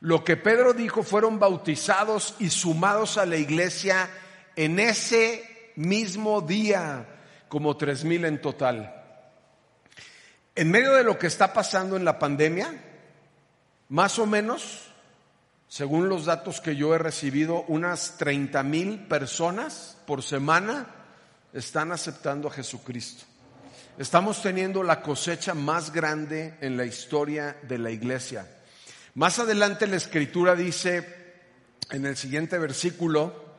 lo 0.00 0.24
que 0.24 0.36
Pedro 0.36 0.72
dijo, 0.72 1.02
fueron 1.02 1.38
bautizados 1.38 2.34
y 2.38 2.50
sumados 2.50 3.18
a 3.18 3.26
la 3.26 3.36
iglesia 3.36 4.10
en 4.56 4.78
ese 4.78 5.72
mismo 5.76 6.40
día, 6.40 7.06
como 7.48 7.76
tres 7.76 8.04
mil 8.04 8.24
en 8.24 8.40
total. 8.40 8.96
En 10.54 10.70
medio 10.70 10.92
de 10.92 11.04
lo 11.04 11.18
que 11.18 11.26
está 11.26 11.52
pasando 11.52 11.96
en 11.96 12.04
la 12.04 12.18
pandemia, 12.18 12.72
más 13.88 14.18
o 14.18 14.26
menos 14.26 14.90
según 15.70 16.08
los 16.08 16.24
datos 16.24 16.60
que 16.60 16.74
yo 16.74 16.92
he 16.96 16.98
recibido, 16.98 17.64
unas 17.68 18.18
30 18.18 18.60
mil 18.64 19.06
personas 19.06 19.96
por 20.04 20.20
semana 20.20 20.88
están 21.52 21.92
aceptando 21.92 22.48
a 22.48 22.50
Jesucristo. 22.50 23.24
Estamos 23.96 24.42
teniendo 24.42 24.82
la 24.82 25.00
cosecha 25.00 25.54
más 25.54 25.92
grande 25.92 26.56
en 26.60 26.76
la 26.76 26.86
historia 26.86 27.56
de 27.62 27.78
la 27.78 27.92
iglesia. 27.92 28.48
Más 29.14 29.38
adelante 29.38 29.86
la 29.86 29.96
escritura 29.96 30.54
dice 30.54 31.20
en 31.90 32.06
el 32.06 32.16
siguiente 32.16 32.58
versículo, 32.58 33.50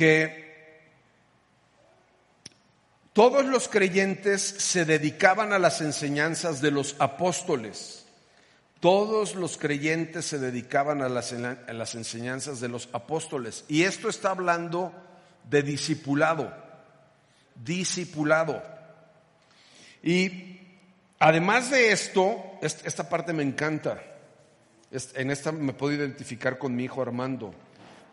que 0.00 0.40
todos 3.12 3.44
los 3.44 3.68
creyentes 3.68 4.40
se 4.40 4.86
dedicaban 4.86 5.52
a 5.52 5.58
las 5.58 5.82
enseñanzas 5.82 6.62
de 6.62 6.70
los 6.70 6.96
apóstoles. 6.98 8.06
Todos 8.80 9.34
los 9.34 9.58
creyentes 9.58 10.24
se 10.24 10.38
dedicaban 10.38 11.02
a 11.02 11.10
las, 11.10 11.32
enseñanzas 11.94 12.60
de 12.60 12.68
los 12.68 12.88
apóstoles. 12.94 13.66
Y 13.68 13.82
esto 13.82 14.08
está 14.08 14.30
hablando 14.30 14.94
de 15.48 15.62
discipulado. 15.62 16.52
Discipulado. 17.54 18.62
Y 20.02 20.58
además 21.18 21.70
de 21.70 21.92
esto, 21.92 22.36
esta 22.62 23.08
parte 23.08 23.32
me 23.32 23.42
encanta. 23.42 24.02
En 25.14 25.30
esta 25.30 25.52
me 25.52 25.72
puedo 25.72 25.94
identificar 25.94 26.58
con 26.58 26.74
mi 26.74 26.84
hijo 26.84 27.02
Armando. 27.02 27.54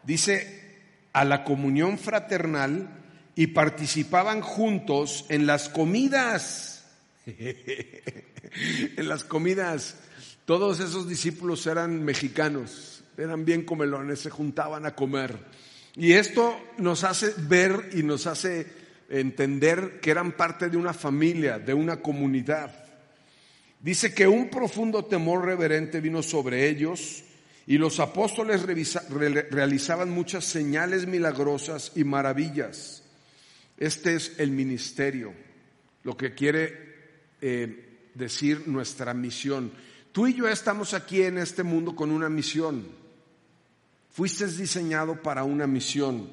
Dice, 0.04 0.68
a 1.14 1.26
la 1.26 1.44
comunión 1.44 1.98
fraternal 1.98 2.90
y 3.36 3.48
participaban 3.48 4.42
juntos 4.42 5.26
en 5.30 5.48
las 5.48 5.70
comidas. 5.70 6.86
en 7.26 9.08
las 9.08 9.24
comidas. 9.24 9.98
Todos 10.46 10.80
esos 10.80 11.10
discípulos 11.10 11.68
eran 11.68 12.04
mexicanos, 12.04 13.04
eran 13.18 13.44
bien 13.44 13.66
comelones, 13.66 14.20
se 14.20 14.30
juntaban 14.30 14.86
a 14.86 14.96
comer. 14.96 15.38
Y 15.98 16.13
esto 16.13 16.56
nos 16.77 17.04
hace 17.04 17.34
ver 17.36 17.89
y 17.94 18.04
nos 18.04 18.27
hace 18.27 18.68
entender 19.10 20.00
que 20.00 20.12
eran 20.12 20.34
parte 20.34 20.70
de 20.70 20.77
una 20.77 20.94
familia, 20.94 21.58
de 21.58 21.74
una 21.74 22.01
comunidad. 22.01 22.86
Dice 23.80 24.13
que 24.13 24.27
un 24.27 24.50
profundo 24.50 25.06
temor 25.06 25.46
reverente 25.46 26.00
vino 26.00 26.22
sobre 26.22 26.70
ellos 26.70 27.24
y 27.66 27.80
los 27.80 28.00
apóstoles 28.00 28.62
realizaban 28.62 30.12
muchas 30.12 30.46
señales 30.46 31.08
milagrosas 31.08 31.92
y 31.96 32.04
maravillas. 32.04 33.04
Este 33.75 34.16
es 34.16 34.34
el 34.38 34.51
ministerio, 34.51 35.34
lo 36.04 36.16
que 36.16 36.36
quiere 36.36 36.77
eh, 37.42 38.10
decir 38.13 38.68
nuestra 38.68 39.16
misión. 39.16 39.72
Tú 40.12 40.27
y 40.27 40.36
yo 40.36 40.48
estamos 40.48 40.94
aquí 40.94 41.24
en 41.24 41.39
este 41.39 41.63
mundo 41.63 41.96
con 41.96 42.12
una 42.12 42.30
misión. 42.30 43.07
Fuiste 44.18 44.48
diseñado 44.48 45.22
para 45.22 45.44
una 45.44 45.68
misión. 45.68 46.28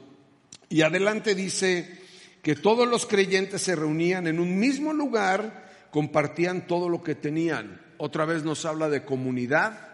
Y 0.71 0.81
adelante 0.81 1.35
dice 1.35 2.01
que 2.43 2.55
todos 2.55 2.89
los 2.89 3.05
creyentes 3.05 3.61
se 3.61 3.77
reunían 3.77 4.27
en 4.27 4.41
un 4.41 4.59
mismo 4.59 4.95
lugar, 4.95 5.89
compartían 5.91 6.67
todo 6.67 6.89
lo 6.89 7.03
que 7.03 7.15
tenían. 7.15 7.79
Otra 7.99 8.25
vez 8.25 8.43
nos 8.43 8.65
habla 8.65 8.89
de 8.89 9.05
comunidad 9.05 9.87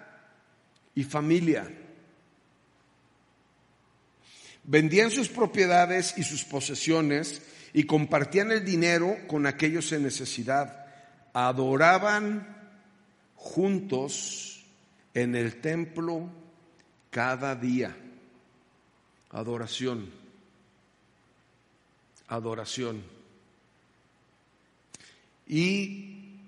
y 0.94 1.02
familia. 1.02 1.68
Vendían 4.62 5.10
sus 5.10 5.28
propiedades 5.28 6.14
y 6.16 6.22
sus 6.22 6.44
posesiones 6.44 7.42
y 7.72 7.86
compartían 7.86 8.52
el 8.52 8.64
dinero 8.64 9.16
con 9.26 9.46
aquellos 9.46 9.90
en 9.90 10.04
necesidad. 10.04 10.86
Adoraban 11.32 12.56
juntos 13.34 14.64
en 15.12 15.34
el 15.34 15.60
templo 15.60 16.30
cada 17.10 17.54
día. 17.54 17.96
Adoración. 19.30 20.10
Adoración. 22.28 23.02
Y 25.46 26.38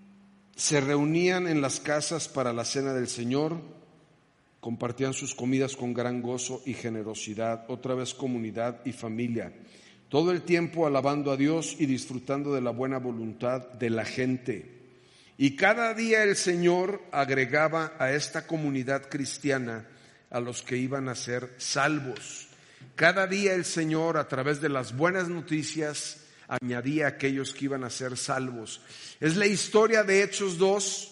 se 0.57 0.81
reunían 0.81 1.49
en 1.49 1.61
las 1.61 1.81
casas 1.81 2.28
para 2.28 2.52
la 2.52 2.64
cena 2.64 2.95
del 2.95 3.09
Señor 3.09 3.61
compartían 4.62 5.12
sus 5.12 5.35
comidas 5.35 5.75
con 5.75 5.92
gran 5.92 6.23
gozo 6.23 6.62
y 6.64 6.75
generosidad, 6.75 7.64
otra 7.66 7.97
vez 7.97 8.14
comunidad 8.14 8.81
y 8.85 8.92
familia, 8.92 9.52
todo 10.09 10.31
el 10.31 10.42
tiempo 10.42 10.87
alabando 10.87 11.33
a 11.33 11.37
Dios 11.37 11.75
y 11.81 11.87
disfrutando 11.87 12.54
de 12.54 12.61
la 12.61 12.71
buena 12.71 12.99
voluntad 12.99 13.73
de 13.73 13.90
la 13.90 14.04
gente. 14.04 14.71
Y 15.37 15.57
cada 15.57 15.95
día 15.95 16.23
el 16.23 16.37
Señor 16.37 17.02
agregaba 17.11 17.95
a 17.99 18.12
esta 18.12 18.47
comunidad 18.47 19.09
cristiana 19.09 19.85
a 20.33 20.41
los 20.41 20.62
que 20.62 20.77
iban 20.77 21.09
a 21.09 21.15
ser 21.15 21.55
salvos. 21.59 22.49
Cada 22.97 23.27
día 23.27 23.55
el 23.55 23.65
Señor, 23.65 24.17
a 24.17 24.27
través 24.27 24.61
de 24.61 24.71
las 24.71 24.97
buenas 24.97 25.29
noticias, 25.29 26.25
añadía 26.49 27.05
a 27.05 27.11
aquellos 27.11 27.55
que 27.55 27.67
iban 27.67 27.85
a 27.85 27.91
ser 27.91 28.17
salvos. 28.17 28.81
Es 29.21 29.37
la 29.37 29.47
historia 29.47 30.03
de 30.03 30.23
Hechos 30.23 30.59
2, 30.59 31.11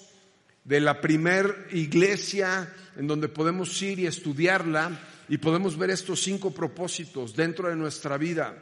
de 0.64 0.80
la 0.80 1.00
primer 1.00 1.68
iglesia 1.70 2.74
en 2.96 3.06
donde 3.06 3.28
podemos 3.28 3.80
ir 3.82 3.98
y 3.98 4.06
estudiarla 4.06 4.98
y 5.28 5.38
podemos 5.38 5.76
ver 5.78 5.90
estos 5.90 6.22
cinco 6.22 6.52
propósitos 6.52 7.36
dentro 7.36 7.68
de 7.68 7.76
nuestra 7.76 8.16
vida. 8.16 8.56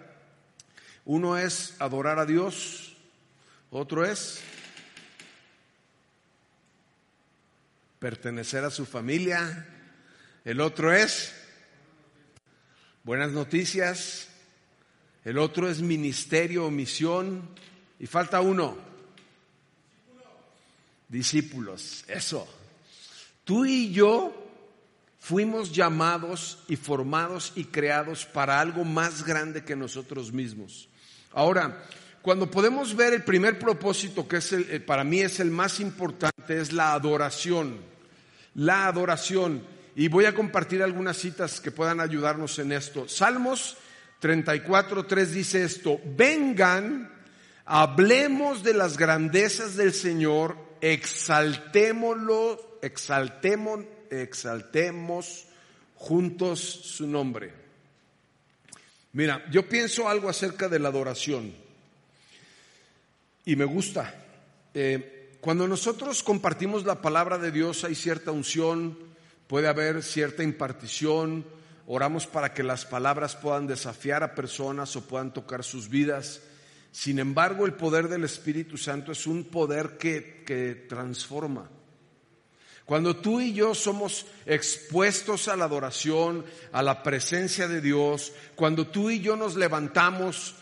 Uno 1.04 1.38
es 1.38 1.74
adorar 1.78 2.18
a 2.18 2.26
Dios, 2.26 2.96
otro 3.70 4.04
es 4.04 4.40
pertenecer 7.98 8.64
a 8.64 8.70
su 8.70 8.86
familia, 8.86 9.77
el 10.44 10.60
otro 10.60 10.92
es 10.92 11.34
buenas 13.04 13.32
noticias, 13.32 14.28
el 15.24 15.38
otro 15.38 15.68
es 15.68 15.80
ministerio 15.80 16.66
o 16.66 16.70
misión 16.70 17.48
y 17.98 18.06
falta 18.06 18.40
uno, 18.40 18.76
discípulos, 21.08 22.04
eso. 22.08 22.46
Tú 23.44 23.64
y 23.64 23.92
yo 23.92 24.48
fuimos 25.18 25.72
llamados 25.72 26.58
y 26.68 26.76
formados 26.76 27.52
y 27.56 27.64
creados 27.64 28.24
para 28.26 28.60
algo 28.60 28.84
más 28.84 29.24
grande 29.24 29.64
que 29.64 29.76
nosotros 29.76 30.32
mismos. 30.32 30.88
Ahora, 31.32 31.84
cuando 32.22 32.50
podemos 32.50 32.94
ver 32.94 33.14
el 33.14 33.24
primer 33.24 33.58
propósito, 33.58 34.26
que 34.28 34.36
es 34.36 34.52
el, 34.52 34.70
eh, 34.70 34.80
para 34.80 35.04
mí 35.04 35.20
es 35.20 35.40
el 35.40 35.50
más 35.50 35.80
importante, 35.80 36.60
es 36.60 36.72
la 36.72 36.92
adoración. 36.92 37.78
La 38.54 38.86
adoración. 38.86 39.62
Y 39.98 40.06
voy 40.06 40.26
a 40.26 40.32
compartir 40.32 40.80
algunas 40.80 41.16
citas 41.16 41.60
que 41.60 41.72
puedan 41.72 41.98
ayudarnos 41.98 42.60
en 42.60 42.70
esto. 42.70 43.08
Salmos 43.08 43.76
34, 44.20 45.06
3 45.06 45.32
dice 45.32 45.64
esto, 45.64 46.00
vengan, 46.04 47.12
hablemos 47.64 48.62
de 48.62 48.74
las 48.74 48.96
grandezas 48.96 49.74
del 49.74 49.92
Señor, 49.92 50.56
exaltémoslo, 50.80 52.78
exaltemos, 52.80 53.80
exaltemos 54.08 55.48
juntos 55.96 56.60
su 56.60 57.08
nombre. 57.08 57.52
Mira, 59.14 59.44
yo 59.50 59.68
pienso 59.68 60.08
algo 60.08 60.28
acerca 60.28 60.68
de 60.68 60.78
la 60.78 60.90
adoración 60.90 61.52
y 63.44 63.56
me 63.56 63.64
gusta. 63.64 64.14
Eh, 64.74 65.38
cuando 65.40 65.66
nosotros 65.66 66.22
compartimos 66.22 66.84
la 66.84 67.02
palabra 67.02 67.36
de 67.36 67.50
Dios 67.50 67.82
hay 67.82 67.96
cierta 67.96 68.30
unción, 68.30 69.07
puede 69.48 69.66
haber 69.66 70.02
cierta 70.02 70.44
impartición, 70.44 71.44
oramos 71.86 72.26
para 72.26 72.52
que 72.54 72.62
las 72.62 72.84
palabras 72.84 73.34
puedan 73.34 73.66
desafiar 73.66 74.22
a 74.22 74.34
personas 74.34 74.94
o 74.94 75.08
puedan 75.08 75.32
tocar 75.32 75.64
sus 75.64 75.88
vidas. 75.88 76.42
Sin 76.92 77.18
embargo, 77.18 77.66
el 77.66 77.72
poder 77.72 78.08
del 78.08 78.24
Espíritu 78.24 78.76
Santo 78.76 79.10
es 79.10 79.26
un 79.26 79.44
poder 79.44 79.98
que, 79.98 80.44
que 80.46 80.74
transforma. 80.88 81.70
Cuando 82.84 83.16
tú 83.16 83.40
y 83.40 83.52
yo 83.52 83.74
somos 83.74 84.26
expuestos 84.46 85.48
a 85.48 85.56
la 85.56 85.64
adoración, 85.64 86.44
a 86.72 86.82
la 86.82 87.02
presencia 87.02 87.68
de 87.68 87.80
Dios, 87.80 88.32
cuando 88.54 88.86
tú 88.86 89.10
y 89.10 89.20
yo 89.20 89.36
nos 89.36 89.56
levantamos 89.56 90.54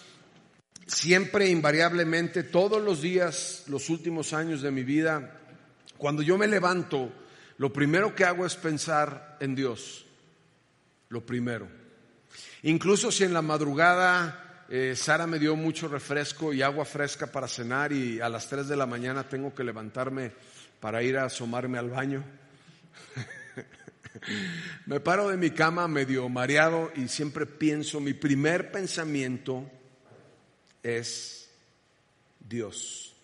siempre, 0.86 1.48
invariablemente, 1.48 2.42
todos 2.42 2.82
los 2.82 3.00
días, 3.00 3.64
los 3.66 3.90
últimos 3.90 4.32
años 4.32 4.62
de 4.62 4.70
mi 4.70 4.82
vida, 4.82 5.40
cuando 5.98 6.22
yo 6.22 6.36
me 6.36 6.46
levanto, 6.46 7.12
lo 7.58 7.72
primero 7.72 8.14
que 8.14 8.24
hago 8.24 8.44
es 8.44 8.54
pensar 8.56 9.36
en 9.40 9.54
Dios. 9.54 10.04
Lo 11.08 11.24
primero. 11.24 11.68
Incluso 12.62 13.10
si 13.10 13.24
en 13.24 13.32
la 13.32 13.42
madrugada 13.42 14.64
eh, 14.68 14.94
Sara 14.96 15.26
me 15.26 15.38
dio 15.38 15.54
mucho 15.54 15.88
refresco 15.88 16.52
y 16.52 16.62
agua 16.62 16.84
fresca 16.84 17.28
para 17.28 17.48
cenar 17.48 17.92
y 17.92 18.20
a 18.20 18.28
las 18.28 18.48
3 18.48 18.66
de 18.66 18.76
la 18.76 18.86
mañana 18.86 19.28
tengo 19.28 19.54
que 19.54 19.64
levantarme 19.64 20.32
para 20.80 21.02
ir 21.02 21.16
a 21.16 21.24
asomarme 21.24 21.78
al 21.78 21.90
baño. 21.90 22.24
me 24.86 25.00
paro 25.00 25.28
de 25.28 25.36
mi 25.36 25.50
cama 25.50 25.86
medio 25.88 26.28
mareado 26.28 26.90
y 26.96 27.08
siempre 27.08 27.46
pienso, 27.46 28.00
mi 28.00 28.12
primer 28.12 28.72
pensamiento 28.72 29.70
es 30.82 31.48
Dios. 32.40 33.15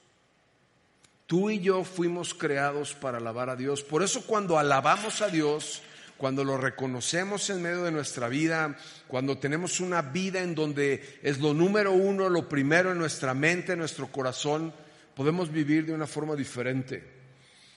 Tú 1.32 1.48
y 1.48 1.60
yo 1.60 1.82
fuimos 1.82 2.34
creados 2.34 2.92
para 2.92 3.16
alabar 3.16 3.48
a 3.48 3.56
Dios. 3.56 3.82
Por 3.82 4.02
eso 4.02 4.26
cuando 4.26 4.58
alabamos 4.58 5.22
a 5.22 5.28
Dios, 5.30 5.80
cuando 6.18 6.44
lo 6.44 6.58
reconocemos 6.58 7.48
en 7.48 7.62
medio 7.62 7.84
de 7.84 7.90
nuestra 7.90 8.28
vida, 8.28 8.76
cuando 9.08 9.38
tenemos 9.38 9.80
una 9.80 10.02
vida 10.02 10.42
en 10.42 10.54
donde 10.54 11.20
es 11.22 11.38
lo 11.38 11.54
número 11.54 11.92
uno, 11.92 12.28
lo 12.28 12.50
primero 12.50 12.92
en 12.92 12.98
nuestra 12.98 13.32
mente, 13.32 13.72
en 13.72 13.78
nuestro 13.78 14.12
corazón, 14.12 14.74
podemos 15.14 15.50
vivir 15.50 15.86
de 15.86 15.94
una 15.94 16.06
forma 16.06 16.36
diferente. 16.36 17.02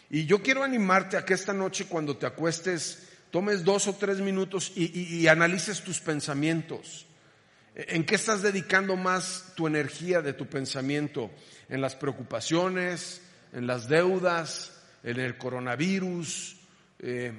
Y 0.10 0.26
yo 0.26 0.44
quiero 0.44 0.62
animarte 0.62 1.16
a 1.16 1.24
que 1.24 1.34
esta 1.34 1.54
noche 1.54 1.86
cuando 1.86 2.18
te 2.18 2.26
acuestes, 2.26 3.08
tomes 3.32 3.64
dos 3.64 3.88
o 3.88 3.94
tres 3.94 4.20
minutos 4.20 4.74
y, 4.76 5.16
y 5.18 5.28
analices 5.30 5.82
tus 5.82 6.02
pensamientos. 6.02 7.06
¿En 7.74 8.06
qué 8.06 8.16
estás 8.16 8.42
dedicando 8.42 8.98
más 8.98 9.54
tu 9.56 9.66
energía 9.66 10.22
de 10.22 10.34
tu 10.34 10.46
pensamiento? 10.46 11.32
¿En 11.70 11.80
las 11.80 11.96
preocupaciones? 11.96 13.22
¿En 13.54 13.68
las 13.68 13.88
deudas? 13.88 14.82
¿En 15.04 15.20
el 15.20 15.38
coronavirus? 15.38 16.58
Eh, 17.00 17.34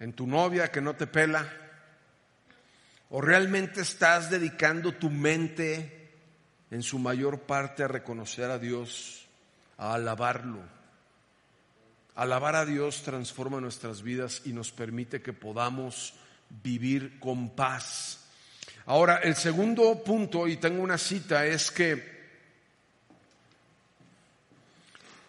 ¿En 0.00 0.12
tu 0.12 0.26
novia 0.26 0.70
que 0.70 0.80
no 0.80 0.94
te 0.94 1.06
pela? 1.06 1.46
¿O 3.10 3.20
realmente 3.20 3.82
estás 3.82 4.30
dedicando 4.30 4.92
tu 4.92 5.10
mente 5.10 6.10
en 6.70 6.82
su 6.82 6.98
mayor 6.98 7.40
parte 7.40 7.82
a 7.82 7.88
reconocer 7.88 8.50
a 8.50 8.58
Dios, 8.58 9.26
a 9.78 9.94
alabarlo? 9.94 10.60
Alabar 12.14 12.56
a 12.56 12.64
Dios 12.64 13.02
transforma 13.02 13.60
nuestras 13.60 14.02
vidas 14.02 14.42
y 14.44 14.52
nos 14.52 14.72
permite 14.72 15.22
que 15.22 15.32
podamos 15.32 16.14
vivir 16.62 17.18
con 17.20 17.50
paz 17.50 18.22
Ahora, 18.86 19.20
el 19.22 19.36
segundo 19.36 20.02
punto, 20.02 20.48
y 20.48 20.56
tengo 20.56 20.82
una 20.82 20.98
cita, 20.98 21.46
es 21.46 21.70
que 21.70 22.11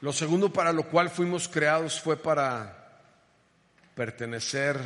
lo 0.03 0.11
segundo 0.11 0.51
para 0.51 0.73
lo 0.73 0.89
cual 0.89 1.09
fuimos 1.09 1.47
creados 1.47 2.01
fue 2.01 2.21
para 2.21 2.99
pertenecer 3.95 4.77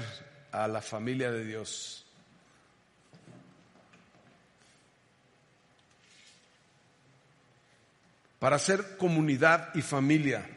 a 0.51 0.67
la 0.67 0.79
familia 0.79 1.31
de 1.31 1.43
Dios. 1.43 2.05
Para 8.37 8.59
ser 8.59 8.97
comunidad 8.97 9.73
y 9.73 9.81
familia. 9.81 10.47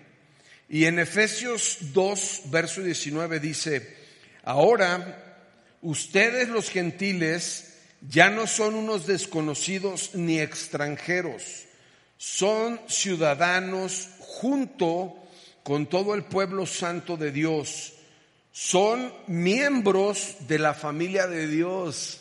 Y 0.68 0.84
en 0.84 0.98
Efesios 0.98 1.78
2, 1.94 2.42
verso 2.50 2.82
19 2.82 3.40
dice, 3.40 3.96
ahora 4.44 5.40
ustedes 5.80 6.50
los 6.50 6.68
gentiles 6.68 7.78
ya 8.10 8.28
no 8.28 8.46
son 8.46 8.74
unos 8.74 9.06
desconocidos 9.06 10.14
ni 10.14 10.38
extranjeros, 10.38 11.64
son 12.18 12.78
ciudadanos 12.88 14.10
junto 14.30 15.16
con 15.64 15.86
todo 15.86 16.14
el 16.14 16.24
pueblo 16.24 16.64
santo 16.66 17.16
de 17.16 17.32
Dios, 17.32 17.94
son 18.52 19.12
miembros 19.26 20.36
de 20.46 20.58
la 20.58 20.74
familia 20.74 21.26
de 21.26 21.46
Dios. 21.46 22.20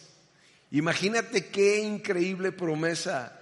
Imagínate 0.72 1.48
qué 1.48 1.80
increíble 1.80 2.52
promesa. 2.52 3.36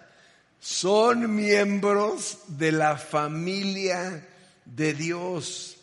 Son 0.59 1.33
miembros 1.33 2.39
de 2.47 2.71
la 2.71 2.97
familia 2.97 4.27
de 4.65 4.93
Dios. 4.93 5.77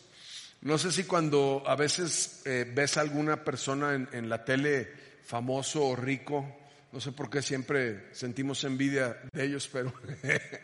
No 0.61 0.77
sé 0.77 0.91
si 0.91 1.03
cuando 1.03 1.63
a 1.65 1.75
veces 1.75 2.41
eh, 2.45 2.71
ves 2.73 2.97
a 2.97 3.01
alguna 3.01 3.43
persona 3.43 3.95
en, 3.95 4.09
en 4.11 4.29
la 4.29 4.43
tele 4.43 4.91
famoso 5.23 5.85
o 5.85 5.95
rico. 5.95 6.64
No 6.95 7.01
sé 7.01 7.11
por 7.11 7.29
qué 7.29 7.41
siempre 7.41 8.07
sentimos 8.13 8.63
envidia 8.63 9.19
de 9.33 9.43
ellos, 9.43 9.69
pero 9.69 9.91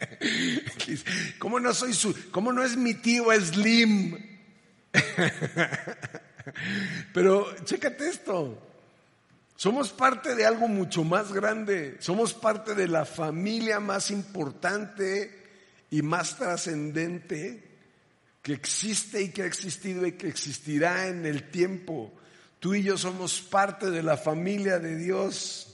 ¿cómo 1.40 1.60
no 1.60 1.74
soy 1.74 1.94
su, 1.94 2.16
cómo 2.32 2.54
no 2.54 2.64
es 2.64 2.78
mi 2.78 2.94
tío 2.94 3.26
Slim? 3.38 4.18
pero 7.14 7.54
chécate 7.66 8.08
esto. 8.08 8.66
Somos 9.58 9.92
parte 9.92 10.34
de 10.34 10.46
algo 10.46 10.70
mucho 10.70 11.04
más 11.04 11.34
grande. 11.34 11.98
Somos 12.00 12.34
parte 12.34 12.76
de 12.76 12.88
la 12.88 13.04
familia 13.04 13.82
más 13.82 14.10
importante 14.10 15.38
y 15.90 16.02
más 16.02 16.38
trascendente 16.38 17.78
que 18.42 18.54
existe 18.54 19.22
y 19.22 19.32
que 19.32 19.42
ha 19.42 19.48
existido 19.48 20.08
y 20.08 20.14
que 20.14 20.30
existirá 20.30 21.10
en 21.10 21.26
el 21.26 21.52
tiempo. 21.52 22.14
Tú 22.62 22.74
y 22.74 22.84
yo 22.84 22.98
somos 22.98 23.42
parte 23.42 23.92
de 23.92 24.02
la 24.02 24.16
familia 24.16 24.80
de 24.80 24.96
Dios. 24.96 25.71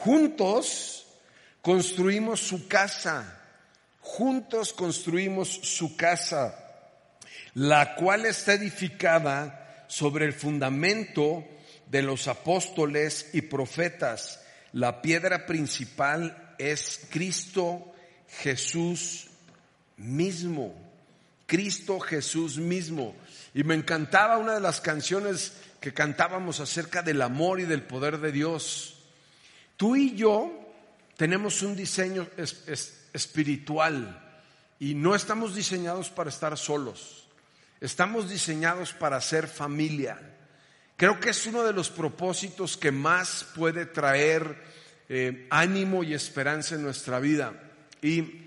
Juntos 0.00 1.06
construimos 1.62 2.40
su 2.40 2.68
casa. 2.68 3.32
Juntos 4.00 4.72
construimos 4.72 5.48
su 5.48 5.96
casa, 5.96 6.54
la 7.54 7.96
cual 7.96 8.24
está 8.24 8.52
edificada 8.52 9.84
sobre 9.88 10.26
el 10.26 10.32
fundamento 10.32 11.44
de 11.90 12.02
los 12.02 12.28
apóstoles 12.28 13.30
y 13.32 13.42
profetas. 13.42 14.40
La 14.72 15.02
piedra 15.02 15.44
principal 15.44 16.54
es 16.58 17.06
Cristo 17.10 17.92
Jesús 18.28 19.28
mismo. 19.96 20.74
Cristo 21.46 21.98
Jesús 22.00 22.58
mismo. 22.58 23.14
Y 23.54 23.64
me 23.64 23.74
encantaba 23.74 24.38
una 24.38 24.54
de 24.54 24.60
las 24.60 24.80
canciones 24.80 25.52
que 25.80 25.94
cantábamos 25.94 26.60
acerca 26.60 27.02
del 27.02 27.22
amor 27.22 27.60
y 27.60 27.64
del 27.64 27.82
poder 27.82 28.18
de 28.18 28.32
Dios. 28.32 28.95
Tú 29.76 29.96
y 29.96 30.14
yo 30.14 30.52
tenemos 31.16 31.62
un 31.62 31.76
diseño 31.76 32.26
espiritual 33.12 34.22
y 34.78 34.94
no 34.94 35.14
estamos 35.14 35.54
diseñados 35.54 36.10
para 36.10 36.30
estar 36.30 36.56
solos. 36.56 37.28
Estamos 37.80 38.28
diseñados 38.28 38.92
para 38.92 39.20
ser 39.20 39.48
familia. 39.48 40.18
Creo 40.96 41.20
que 41.20 41.30
es 41.30 41.46
uno 41.46 41.62
de 41.62 41.74
los 41.74 41.90
propósitos 41.90 42.76
que 42.76 42.90
más 42.90 43.46
puede 43.54 43.84
traer 43.84 44.62
eh, 45.08 45.46
ánimo 45.50 46.02
y 46.02 46.14
esperanza 46.14 46.74
en 46.74 46.82
nuestra 46.82 47.20
vida. 47.20 47.52
Y 48.00 48.46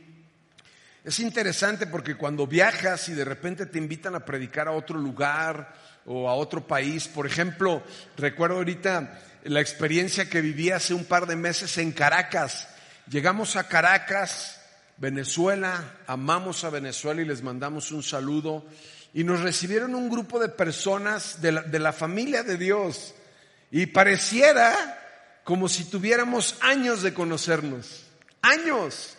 es 1.04 1.20
interesante 1.20 1.86
porque 1.88 2.16
cuando 2.16 2.48
viajas 2.48 3.08
y 3.10 3.14
de 3.14 3.24
repente 3.24 3.68
te 3.68 3.78
invitan 3.78 4.16
a 4.16 4.26
predicar 4.26 4.68
a 4.68 4.72
otro 4.72 4.98
lugar 4.98 5.74
o 6.12 6.28
a 6.28 6.34
otro 6.34 6.66
país. 6.66 7.08
Por 7.08 7.28
ejemplo, 7.28 7.84
recuerdo 8.18 8.58
ahorita 8.58 9.22
la 9.44 9.62
experiencia 9.62 10.28
que 10.28 10.42
viví 10.42 10.72
hace 10.72 10.96
un 10.96 11.06
par 11.06 11.28
de 11.28 11.36
meses 11.36 11.78
en 11.78 11.92
Caracas. 11.92 12.68
Llegamos 13.08 13.56
a 13.56 13.68
Caracas, 13.68 14.60
Venezuela, 14.98 15.98
amamos 16.08 16.64
a 16.64 16.72
Venezuela 16.72 17.22
y 17.22 17.26
les 17.26 17.44
mandamos 17.44 17.92
un 17.92 18.02
saludo. 18.02 18.66
Y 19.14 19.24
nos 19.24 19.42
recibieron 19.42 19.94
un 19.94 20.10
grupo 20.10 20.40
de 20.40 20.50
personas 20.50 21.42
de 21.42 21.52
la, 21.52 21.62
de 21.62 21.80
la 21.80 21.94
familia 21.94 22.42
de 22.42 22.58
Dios. 22.58 23.14
Y 23.70 23.86
pareciera 23.86 25.42
como 25.44 25.70
si 25.70 25.86
tuviéramos 25.86 26.58
años 26.62 27.04
de 27.04 27.14
conocernos. 27.14 28.06
Años. 28.42 29.16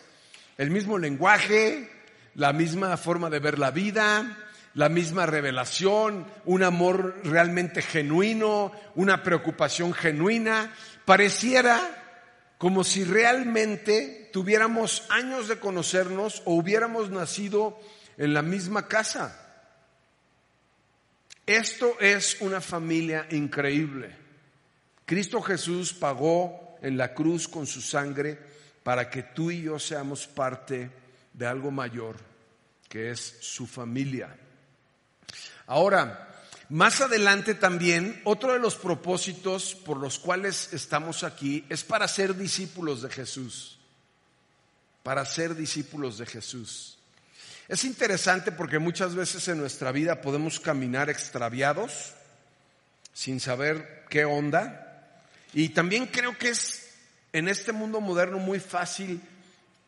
El 0.57 0.71
mismo 0.71 0.97
lenguaje, 0.97 1.89
la 2.35 2.51
misma 2.51 2.97
forma 2.97 3.29
de 3.29 3.39
ver 3.39 3.57
la 3.59 3.71
vida, 3.71 4.50
la 4.73 4.89
misma 4.89 5.25
revelación, 5.25 6.25
un 6.45 6.63
amor 6.63 7.19
realmente 7.23 7.81
genuino, 7.81 8.71
una 8.95 9.23
preocupación 9.23 9.93
genuina. 9.93 10.73
Pareciera 11.05 11.79
como 12.57 12.83
si 12.83 13.03
realmente 13.03 14.29
tuviéramos 14.31 15.03
años 15.09 15.47
de 15.47 15.59
conocernos 15.59 16.41
o 16.45 16.53
hubiéramos 16.53 17.09
nacido 17.09 17.79
en 18.17 18.33
la 18.33 18.41
misma 18.41 18.87
casa. 18.87 19.37
Esto 21.45 21.99
es 21.99 22.37
una 22.39 22.61
familia 22.61 23.27
increíble. 23.31 24.15
Cristo 25.05 25.41
Jesús 25.41 25.91
pagó 25.91 26.77
en 26.81 26.97
la 26.97 27.13
cruz 27.13 27.47
con 27.47 27.67
su 27.67 27.81
sangre 27.81 28.37
para 28.83 29.09
que 29.09 29.23
tú 29.23 29.51
y 29.51 29.63
yo 29.63 29.79
seamos 29.79 30.27
parte 30.27 30.89
de 31.33 31.47
algo 31.47 31.71
mayor, 31.71 32.15
que 32.87 33.11
es 33.11 33.37
su 33.41 33.67
familia. 33.67 34.35
Ahora, 35.67 36.31
más 36.69 37.01
adelante 37.01 37.53
también, 37.53 38.21
otro 38.23 38.53
de 38.53 38.59
los 38.59 38.75
propósitos 38.75 39.75
por 39.75 39.97
los 39.97 40.19
cuales 40.19 40.71
estamos 40.71 41.23
aquí 41.23 41.65
es 41.67 41.83
para 41.83 42.07
ser 42.07 42.35
discípulos 42.35 43.01
de 43.01 43.09
Jesús. 43.09 43.77
Para 45.03 45.25
ser 45.25 45.55
discípulos 45.55 46.17
de 46.17 46.25
Jesús. 46.25 46.97
Es 47.67 47.83
interesante 47.83 48.51
porque 48.51 48.79
muchas 48.79 49.15
veces 49.15 49.47
en 49.49 49.57
nuestra 49.57 49.91
vida 49.91 50.21
podemos 50.21 50.59
caminar 50.59 51.09
extraviados, 51.09 52.13
sin 53.13 53.39
saber 53.39 54.05
qué 54.09 54.23
onda. 54.23 55.17
Y 55.53 55.69
también 55.69 56.05
creo 56.05 56.37
que 56.37 56.49
es 56.49 56.91
en 57.33 57.47
este 57.47 57.71
mundo 57.71 57.99
moderno 57.99 58.39
muy 58.39 58.59
fácil 58.59 59.21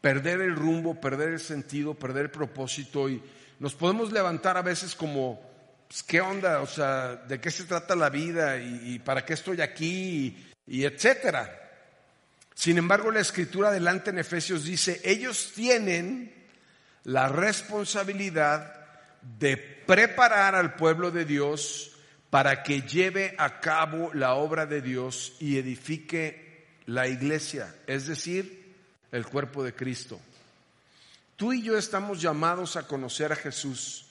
perder 0.01 0.41
el 0.41 0.55
rumbo, 0.55 0.99
perder 0.99 1.29
el 1.29 1.39
sentido, 1.39 1.93
perder 1.93 2.23
el 2.23 2.31
propósito 2.31 3.09
y 3.09 3.23
nos 3.59 3.73
podemos 3.73 4.11
levantar 4.11 4.57
a 4.57 4.61
veces 4.61 4.95
como 4.95 5.52
pues, 5.93 6.01
¿qué 6.01 6.21
onda? 6.21 6.61
O 6.61 6.65
sea, 6.65 7.17
¿de 7.17 7.39
qué 7.39 7.51
se 7.51 7.65
trata 7.65 7.95
la 7.95 8.09
vida? 8.09 8.57
¿Y, 8.57 8.97
para 8.97 9.23
qué 9.23 9.33
estoy 9.33 9.61
aquí? 9.61 10.43
Y, 10.65 10.85
etcétera. 10.85 11.69
Sin 12.55 12.79
embargo, 12.79 13.11
la 13.11 13.19
escritura 13.19 13.69
adelante 13.69 14.09
en 14.09 14.17
Efesios 14.17 14.63
dice, 14.63 15.01
ellos 15.03 15.51
tienen 15.53 16.33
la 17.03 17.29
responsabilidad 17.29 18.73
de 19.37 19.55
preparar 19.55 20.55
al 20.55 20.73
pueblo 20.73 21.11
de 21.11 21.25
Dios 21.25 21.91
para 22.31 22.63
que 22.63 22.81
lleve 22.81 23.35
a 23.37 23.59
cabo 23.59 24.09
la 24.15 24.33
obra 24.33 24.65
de 24.65 24.81
Dios 24.81 25.35
y 25.39 25.59
edifique 25.59 26.69
la 26.87 27.07
iglesia, 27.07 27.75
es 27.85 28.07
decir, 28.07 28.73
el 29.11 29.27
cuerpo 29.27 29.63
de 29.63 29.75
Cristo. 29.75 30.19
Tú 31.35 31.53
y 31.53 31.61
yo 31.61 31.77
estamos 31.77 32.19
llamados 32.19 32.77
a 32.77 32.87
conocer 32.87 33.31
a 33.31 33.35
Jesús 33.35 34.02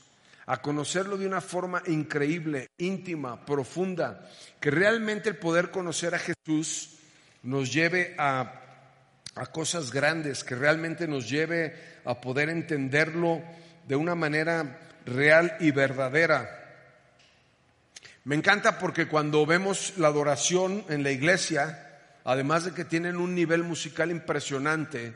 a 0.47 0.61
conocerlo 0.61 1.17
de 1.17 1.27
una 1.27 1.41
forma 1.41 1.83
increíble, 1.87 2.71
íntima, 2.79 3.45
profunda, 3.45 4.29
que 4.61 4.71
realmente 4.71 5.29
el 5.29 5.37
poder 5.37 5.71
conocer 5.71 6.15
a 6.15 6.19
Jesús 6.19 6.99
nos 7.43 7.73
lleve 7.73 8.15
a, 8.19 8.59
cosas 9.53 9.91
grandes, 9.91 10.45
que 10.45 10.55
realmente 10.55 11.09
nos 11.09 11.29
lleve 11.29 11.75
a 12.05 12.21
poder 12.21 12.51
entenderlo 12.51 13.43
de 13.89 13.97
una 13.97 14.15
manera 14.15 14.79
real 15.07 15.57
y 15.61 15.71
verdadera. 15.71 16.59
Me 18.25 18.37
encanta 18.37 18.79
porque 18.79 19.09
cuando 19.09 19.47
vemos 19.47 19.95
la 19.97 20.09
adoración 20.09 20.85
en 20.89 21.03
la 21.03 21.11
iglesia, 21.11 21.99
además 22.25 22.65
de 22.65 22.73
que 22.73 22.85
tienen 22.85 23.17
un 23.17 23.35
nivel 23.35 23.63
musical 23.63 24.11
impresionante, 24.11 25.15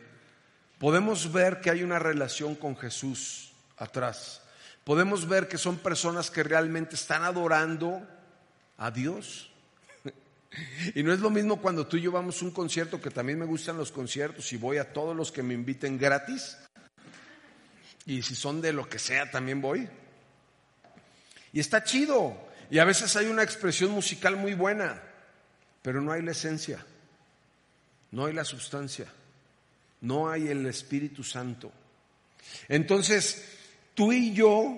podemos 0.79 1.31
ver 1.31 1.61
que 1.61 1.71
hay 1.71 1.83
una 1.83 1.99
relación 1.99 2.55
con 2.55 2.77
Jesús 2.77 3.53
atrás 3.77 4.41
podemos 4.87 5.27
ver 5.27 5.49
que 5.49 5.59
son 5.59 5.79
personas 5.79 6.31
que 6.31 6.45
realmente 6.45 6.95
están 6.95 7.25
adorando 7.25 8.07
a 8.79 8.91
Dios. 8.93 9.51
Y 10.95 11.03
no 11.03 11.13
es 11.13 11.19
lo 11.19 11.29
mismo 11.29 11.61
cuando 11.61 11.87
tú 11.87 11.97
y 11.97 12.03
yo 12.03 12.13
vamos 12.13 12.41
a 12.41 12.45
un 12.45 12.53
concierto, 12.53 13.01
que 13.01 13.11
también 13.11 13.39
me 13.39 13.45
gustan 13.45 13.77
los 13.77 13.91
conciertos 13.91 14.51
y 14.53 14.57
voy 14.57 14.79
a 14.79 14.93
todos 14.93 15.15
los 15.15 15.33
que 15.33 15.43
me 15.43 15.55
inviten 15.55 15.99
gratis. 15.99 16.57
Y 18.07 18.23
si 18.23 18.37
son 18.37 18.63
de 18.63 18.73
lo 18.73 18.89
que 18.89 19.01
sea, 19.01 19.29
también 19.29 19.61
voy. 19.61 19.87
Y 21.53 21.59
está 21.59 21.83
chido. 21.83 22.49
Y 22.71 22.79
a 22.79 22.85
veces 22.85 23.17
hay 23.17 23.27
una 23.27 23.43
expresión 23.43 23.91
musical 23.91 24.37
muy 24.37 24.55
buena, 24.55 25.03
pero 25.83 26.01
no 26.01 26.13
hay 26.13 26.23
la 26.23 26.31
esencia, 26.31 26.87
no 28.13 28.27
hay 28.27 28.33
la 28.33 28.45
sustancia, 28.45 29.07
no 30.01 30.31
hay 30.31 30.47
el 30.47 30.65
Espíritu 30.65 31.25
Santo. 31.25 31.73
Entonces, 32.69 33.57
Tú 33.97 34.13
y 34.13 34.35
yo 34.35 34.77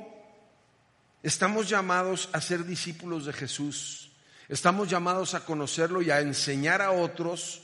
estamos 1.24 1.68
llamados 1.68 2.28
a 2.32 2.40
ser 2.40 2.64
discípulos 2.64 3.26
de 3.26 3.32
Jesús. 3.32 4.12
Estamos 4.48 4.88
llamados 4.88 5.34
a 5.34 5.44
conocerlo 5.44 6.00
y 6.02 6.12
a 6.12 6.20
enseñar 6.20 6.80
a 6.80 6.92
otros 6.92 7.62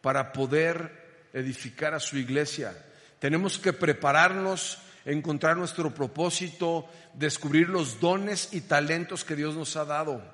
para 0.00 0.32
poder 0.32 1.28
edificar 1.34 1.92
a 1.92 2.00
su 2.00 2.16
iglesia. 2.16 2.74
Tenemos 3.18 3.58
que 3.58 3.74
prepararnos, 3.74 4.78
encontrar 5.04 5.58
nuestro 5.58 5.92
propósito, 5.92 6.88
descubrir 7.12 7.68
los 7.68 8.00
dones 8.00 8.48
y 8.52 8.62
talentos 8.62 9.24
que 9.24 9.36
Dios 9.36 9.54
nos 9.54 9.76
ha 9.76 9.84
dado. 9.84 10.24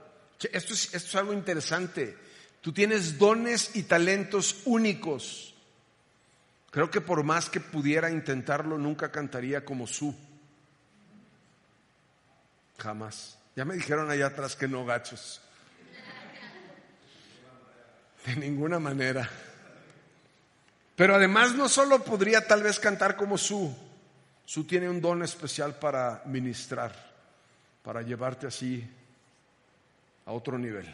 Esto 0.52 0.72
es, 0.72 1.14
algo 1.16 1.32
interesante. 1.32 2.16
Tú 2.60 2.72
tienes 2.72 3.18
dones 3.18 3.74
y 3.74 3.82
talentos 3.82 4.60
únicos. 4.66 5.52
Creo 6.70 6.92
que 6.92 7.00
por 7.00 7.24
más 7.24 7.50
que 7.50 7.58
pudiera 7.58 8.08
intentarlo, 8.08 8.78
nunca 8.78 9.10
cantaría 9.10 9.64
como 9.64 9.88
su. 9.88 10.29
Jamás. 12.80 13.36
Ya 13.56 13.64
me 13.64 13.74
dijeron 13.74 14.10
allá 14.10 14.28
atrás 14.28 14.56
que 14.56 14.66
no, 14.66 14.86
gachos. 14.86 15.40
De 18.24 18.36
ninguna 18.36 18.78
manera. 18.78 19.28
Pero 20.96 21.14
además 21.14 21.54
no 21.54 21.68
solo 21.68 22.02
podría 22.02 22.46
tal 22.46 22.62
vez 22.62 22.78
cantar 22.78 23.16
como 23.16 23.36
su, 23.38 23.74
su 24.44 24.64
tiene 24.64 24.88
un 24.88 25.00
don 25.00 25.22
especial 25.22 25.78
para 25.78 26.22
ministrar, 26.26 26.92
para 27.82 28.02
llevarte 28.02 28.46
así 28.46 28.86
a 30.26 30.32
otro 30.32 30.58
nivel. 30.58 30.86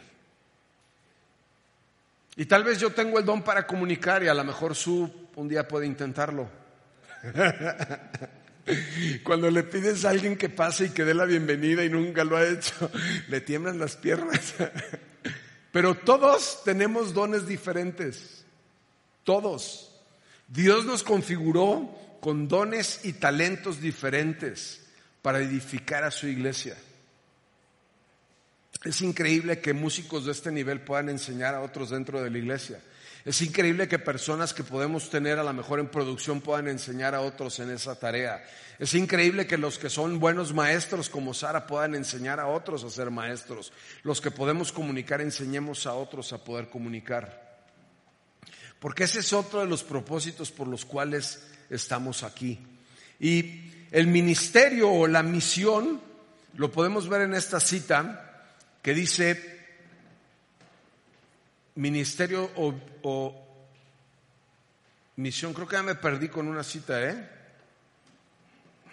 Y 2.35 2.45
tal 2.45 2.63
vez 2.63 2.79
yo 2.79 2.91
tengo 2.93 3.19
el 3.19 3.25
don 3.25 3.43
para 3.43 3.65
comunicar 3.65 4.23
y 4.23 4.27
a 4.27 4.33
lo 4.33 4.43
mejor 4.43 4.75
su 4.75 5.27
un 5.35 5.47
día 5.47 5.67
puede 5.67 5.85
intentarlo. 5.85 6.49
Cuando 9.23 9.49
le 9.49 9.63
pides 9.63 10.05
a 10.05 10.09
alguien 10.09 10.37
que 10.37 10.49
pase 10.49 10.85
y 10.85 10.89
que 10.89 11.05
dé 11.05 11.13
la 11.13 11.25
bienvenida 11.25 11.83
y 11.83 11.89
nunca 11.89 12.23
lo 12.23 12.37
ha 12.37 12.47
hecho, 12.47 12.91
le 13.29 13.41
tiemblan 13.41 13.79
las 13.79 13.95
piernas. 13.95 14.53
Pero 15.71 15.95
todos 15.95 16.63
tenemos 16.63 17.13
dones 17.13 17.47
diferentes. 17.47 18.43
Todos. 19.23 19.91
Dios 20.47 20.85
nos 20.85 21.03
configuró 21.03 21.93
con 22.21 22.47
dones 22.47 23.01
y 23.03 23.13
talentos 23.13 23.81
diferentes 23.81 24.81
para 25.21 25.39
edificar 25.39 26.03
a 26.03 26.11
su 26.11 26.27
iglesia. 26.27 26.77
Es 28.83 29.01
increíble 29.01 29.59
que 29.59 29.73
músicos 29.73 30.25
de 30.25 30.31
este 30.31 30.51
nivel 30.51 30.81
puedan 30.81 31.09
enseñar 31.09 31.55
a 31.55 31.61
otros 31.61 31.89
dentro 31.89 32.21
de 32.21 32.29
la 32.29 32.37
iglesia. 32.37 32.79
Es 33.27 33.41
increíble 33.41 33.89
que 33.89 33.99
personas 33.99 34.53
que 34.53 34.63
podemos 34.63 35.09
tener 35.09 35.37
a 35.37 35.43
lo 35.43 35.51
mejor 35.51 35.81
en 35.81 35.89
producción 35.89 36.39
puedan 36.39 36.69
enseñar 36.69 37.13
a 37.13 37.19
otros 37.19 37.59
en 37.59 37.69
esa 37.71 37.99
tarea. 37.99 38.41
Es 38.79 38.93
increíble 38.93 39.45
que 39.45 39.57
los 39.57 39.77
que 39.77 39.89
son 39.89 40.17
buenos 40.17 40.53
maestros 40.53 41.09
como 41.09 41.33
Sara 41.33 41.67
puedan 41.67 41.93
enseñar 41.93 42.39
a 42.39 42.47
otros 42.47 42.85
a 42.85 42.89
ser 42.89 43.11
maestros. 43.11 43.73
Los 44.03 44.21
que 44.21 44.31
podemos 44.31 44.71
comunicar 44.71 45.19
enseñemos 45.19 45.85
a 45.87 45.93
otros 45.93 46.31
a 46.31 46.41
poder 46.41 46.69
comunicar. 46.69 47.65
Porque 48.79 49.03
ese 49.03 49.19
es 49.19 49.33
otro 49.33 49.59
de 49.59 49.65
los 49.65 49.83
propósitos 49.83 50.49
por 50.49 50.69
los 50.69 50.85
cuales 50.85 51.49
estamos 51.69 52.23
aquí. 52.23 52.65
Y 53.19 53.73
el 53.91 54.07
ministerio 54.07 54.89
o 54.89 55.05
la 55.05 55.21
misión 55.21 55.99
lo 56.53 56.71
podemos 56.71 57.09
ver 57.09 57.23
en 57.23 57.33
esta 57.33 57.59
cita 57.59 58.45
que 58.81 58.93
dice 58.93 59.56
ministerio 61.77 62.51
o, 62.55 63.33
misión. 65.15 65.53
Creo 65.53 65.67
que 65.67 65.75
ya 65.75 65.83
me 65.83 65.95
perdí 65.95 66.27
con 66.27 66.47
una 66.47 66.63
cita, 66.63 67.03
¿eh? 67.03 67.29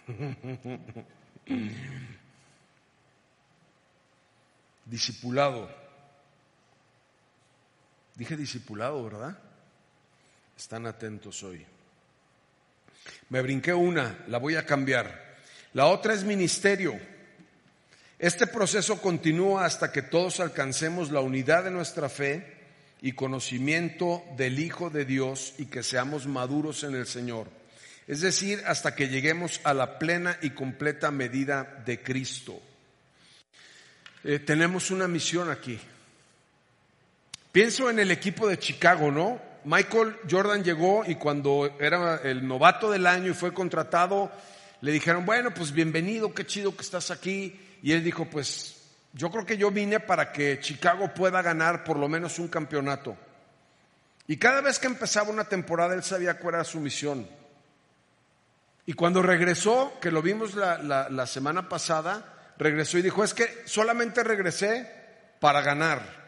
discipulado. 4.85 5.70
Dije 8.14 8.37
discipulado, 8.37 9.03
¿verdad? 9.03 9.38
Están 10.57 10.87
atentos 10.87 11.42
hoy. 11.42 11.66
Me 13.31 13.42
brinqué 13.42 13.75
una, 13.75 14.25
la 14.29 14.38
voy 14.38 14.55
a 14.57 14.64
cambiar. 14.64 15.37
La 15.73 15.87
otra 15.87 16.14
es 16.14 16.23
ministerio. 16.23 17.01
Este 18.18 18.47
proceso 18.47 19.01
continúa 19.03 19.64
hasta 19.64 19.90
que 19.90 20.03
todos 20.03 20.38
alcancemos 20.40 21.11
la 21.11 21.20
unidad 21.20 21.64
de 21.64 21.70
nuestra 21.70 22.09
fe 22.09 22.54
y 23.05 23.12
conocimiento 23.12 24.25
del 24.35 24.59
Hijo 24.59 24.88
de 24.88 25.05
Dios 25.05 25.53
y 25.59 25.67
que 25.67 25.83
seamos 25.83 26.27
maduros 26.27 26.85
en 26.85 26.95
el 26.95 27.07
Señor. 27.07 27.49
Es 28.09 28.23
decir, 28.23 28.62
hasta 28.67 28.95
que 28.95 29.09
lleguemos 29.09 29.61
a 29.62 29.75
la 29.75 29.99
plena 29.99 30.38
y 30.40 30.51
completa 30.51 31.11
medida 31.11 31.83
de 31.85 32.03
Cristo. 32.03 32.59
Eh, 34.25 34.38
tenemos 34.38 34.90
una 34.90 35.07
misión 35.07 35.51
aquí. 35.51 35.79
Pienso 37.53 37.90
en 37.90 37.99
el 37.99 38.11
equipo 38.11 38.49
de 38.49 38.59
Chicago, 38.59 39.11
¿no? 39.11 39.38
Michael 39.64 40.17
Jordan 40.31 40.64
llegó 40.64 41.05
y 41.07 41.17
cuando 41.17 41.77
era 41.79 42.23
el 42.25 42.49
novato 42.49 42.90
del 42.90 43.07
año 43.07 43.33
y 43.33 43.35
fue 43.35 43.53
contratado, 43.53 44.33
le 44.81 44.93
dijeron, 44.93 45.27
bueno, 45.27 45.53
pues 45.53 45.73
bienvenido, 45.73 46.33
qué 46.33 46.47
chido 46.47 46.75
que 46.75 46.83
estás 46.83 47.11
aquí. 47.11 47.61
Y 47.83 47.93
él 47.93 48.03
dijo, 48.03 48.25
pues 48.25 48.84
yo 49.14 49.31
creo 49.31 49.46
que 49.46 49.57
yo 49.57 49.70
vine 49.70 50.00
para 50.00 50.33
que 50.33 50.59
Chicago 50.59 51.14
pueda 51.14 51.40
ganar 51.40 51.85
por 51.85 51.96
lo 51.96 52.09
menos 52.09 52.40
un 52.40 52.48
campeonato. 52.48 53.16
Y 54.27 54.37
cada 54.38 54.61
vez 54.61 54.81
que 54.81 54.88
empezaba 54.88 55.31
una 55.31 55.44
temporada, 55.44 55.94
él 55.94 56.03
sabía 56.03 56.38
cuál 56.38 56.57
era 56.57 56.64
su 56.64 56.81
misión. 56.81 57.29
Y 58.87 58.94
cuando 58.94 59.22
regresó, 59.22 59.98
que 60.00 60.11
lo 60.11 60.20
vimos 60.20 60.55
la, 60.57 61.27
semana 61.27 61.68
pasada, 61.68 62.53
regresó 62.59 62.98
y 62.98 63.03
dijo, 63.03 63.22
es 63.22 63.35
que 63.35 63.62
solamente 63.66 64.24
regresé 64.24 64.90
para 65.38 65.62
ganar. 65.62 66.24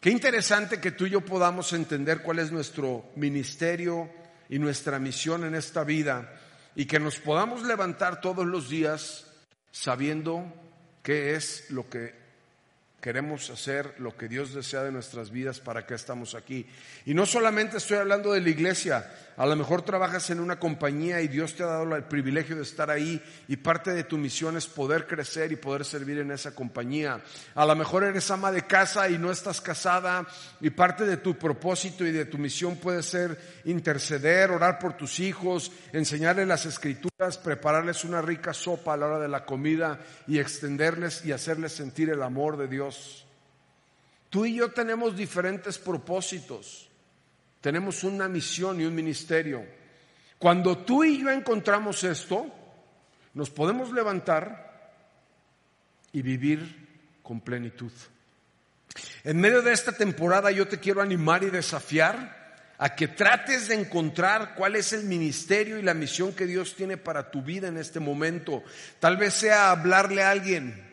Qué 0.00 0.10
interesante 0.10 0.80
que 0.80 0.92
tú 0.92 1.06
y 1.06 1.10
yo 1.10 1.22
podamos 1.22 1.72
entender 1.72 2.22
cuál 2.22 2.38
es 2.38 2.52
nuestro 2.52 3.10
ministerio 3.16 4.08
y 4.48 4.60
nuestra 4.60 5.00
misión 5.00 5.44
en 5.44 5.56
esta 5.56 5.82
vida 5.82 6.32
y 6.76 6.86
que 6.86 7.00
nos 7.00 7.18
podamos 7.18 7.64
levantar 7.64 8.20
todos 8.20 8.46
los 8.46 8.68
días 8.68 9.26
sabiendo 9.72 10.65
qué 11.06 11.36
es 11.36 11.70
lo 11.70 11.88
que 11.88 12.12
queremos 13.00 13.50
hacer, 13.50 13.94
lo 13.98 14.16
que 14.16 14.28
Dios 14.28 14.54
desea 14.54 14.82
de 14.82 14.90
nuestras 14.90 15.30
vidas, 15.30 15.60
para 15.60 15.86
qué 15.86 15.94
estamos 15.94 16.34
aquí. 16.34 16.66
Y 17.04 17.14
no 17.14 17.26
solamente 17.26 17.76
estoy 17.76 17.98
hablando 17.98 18.32
de 18.32 18.40
la 18.40 18.48
iglesia, 18.48 19.08
a 19.36 19.44
lo 19.44 19.54
mejor 19.54 19.82
trabajas 19.82 20.30
en 20.30 20.40
una 20.40 20.58
compañía 20.58 21.20
y 21.20 21.28
Dios 21.28 21.54
te 21.54 21.62
ha 21.62 21.66
dado 21.66 21.94
el 21.94 22.04
privilegio 22.04 22.56
de 22.56 22.62
estar 22.62 22.90
ahí 22.90 23.22
y 23.48 23.56
parte 23.56 23.92
de 23.92 24.04
tu 24.04 24.16
misión 24.16 24.56
es 24.56 24.66
poder 24.66 25.06
crecer 25.06 25.52
y 25.52 25.56
poder 25.56 25.84
servir 25.84 26.18
en 26.18 26.30
esa 26.30 26.54
compañía. 26.54 27.20
A 27.54 27.66
lo 27.66 27.76
mejor 27.76 28.04
eres 28.04 28.30
ama 28.30 28.50
de 28.50 28.62
casa 28.62 29.08
y 29.10 29.18
no 29.18 29.30
estás 29.30 29.60
casada 29.60 30.26
y 30.60 30.70
parte 30.70 31.04
de 31.04 31.18
tu 31.18 31.36
propósito 31.36 32.06
y 32.06 32.12
de 32.12 32.24
tu 32.24 32.38
misión 32.38 32.76
puede 32.76 33.02
ser 33.02 33.38
interceder, 33.66 34.50
orar 34.50 34.78
por 34.78 34.96
tus 34.96 35.20
hijos, 35.20 35.70
enseñarles 35.92 36.48
las 36.48 36.64
escrituras, 36.64 37.36
prepararles 37.36 38.04
una 38.04 38.22
rica 38.22 38.54
sopa 38.54 38.94
a 38.94 38.96
la 38.96 39.06
hora 39.06 39.18
de 39.18 39.28
la 39.28 39.44
comida 39.44 40.00
y 40.26 40.38
extenderles 40.38 41.24
y 41.26 41.32
hacerles 41.32 41.72
sentir 41.72 42.08
el 42.08 42.22
amor 42.22 42.56
de 42.56 42.68
Dios. 42.68 42.95
Tú 44.30 44.44
y 44.44 44.56
yo 44.56 44.70
tenemos 44.70 45.16
diferentes 45.16 45.78
propósitos. 45.78 46.88
Tenemos 47.60 48.04
una 48.04 48.28
misión 48.28 48.80
y 48.80 48.84
un 48.84 48.94
ministerio. 48.94 49.64
Cuando 50.38 50.78
tú 50.78 51.04
y 51.04 51.22
yo 51.22 51.30
encontramos 51.30 52.04
esto, 52.04 52.46
nos 53.34 53.50
podemos 53.50 53.92
levantar 53.92 55.00
y 56.12 56.22
vivir 56.22 57.18
con 57.22 57.40
plenitud. 57.40 57.92
En 59.24 59.40
medio 59.40 59.62
de 59.62 59.72
esta 59.72 59.92
temporada 59.92 60.50
yo 60.50 60.68
te 60.68 60.78
quiero 60.78 61.02
animar 61.02 61.42
y 61.42 61.50
desafiar 61.50 62.36
a 62.78 62.94
que 62.94 63.08
trates 63.08 63.68
de 63.68 63.74
encontrar 63.74 64.54
cuál 64.54 64.76
es 64.76 64.92
el 64.92 65.04
ministerio 65.04 65.78
y 65.78 65.82
la 65.82 65.94
misión 65.94 66.34
que 66.34 66.46
Dios 66.46 66.76
tiene 66.76 66.96
para 66.96 67.30
tu 67.30 67.42
vida 67.42 67.68
en 67.68 67.78
este 67.78 68.00
momento. 68.00 68.62
Tal 69.00 69.16
vez 69.16 69.34
sea 69.34 69.70
hablarle 69.70 70.22
a 70.22 70.30
alguien 70.30 70.85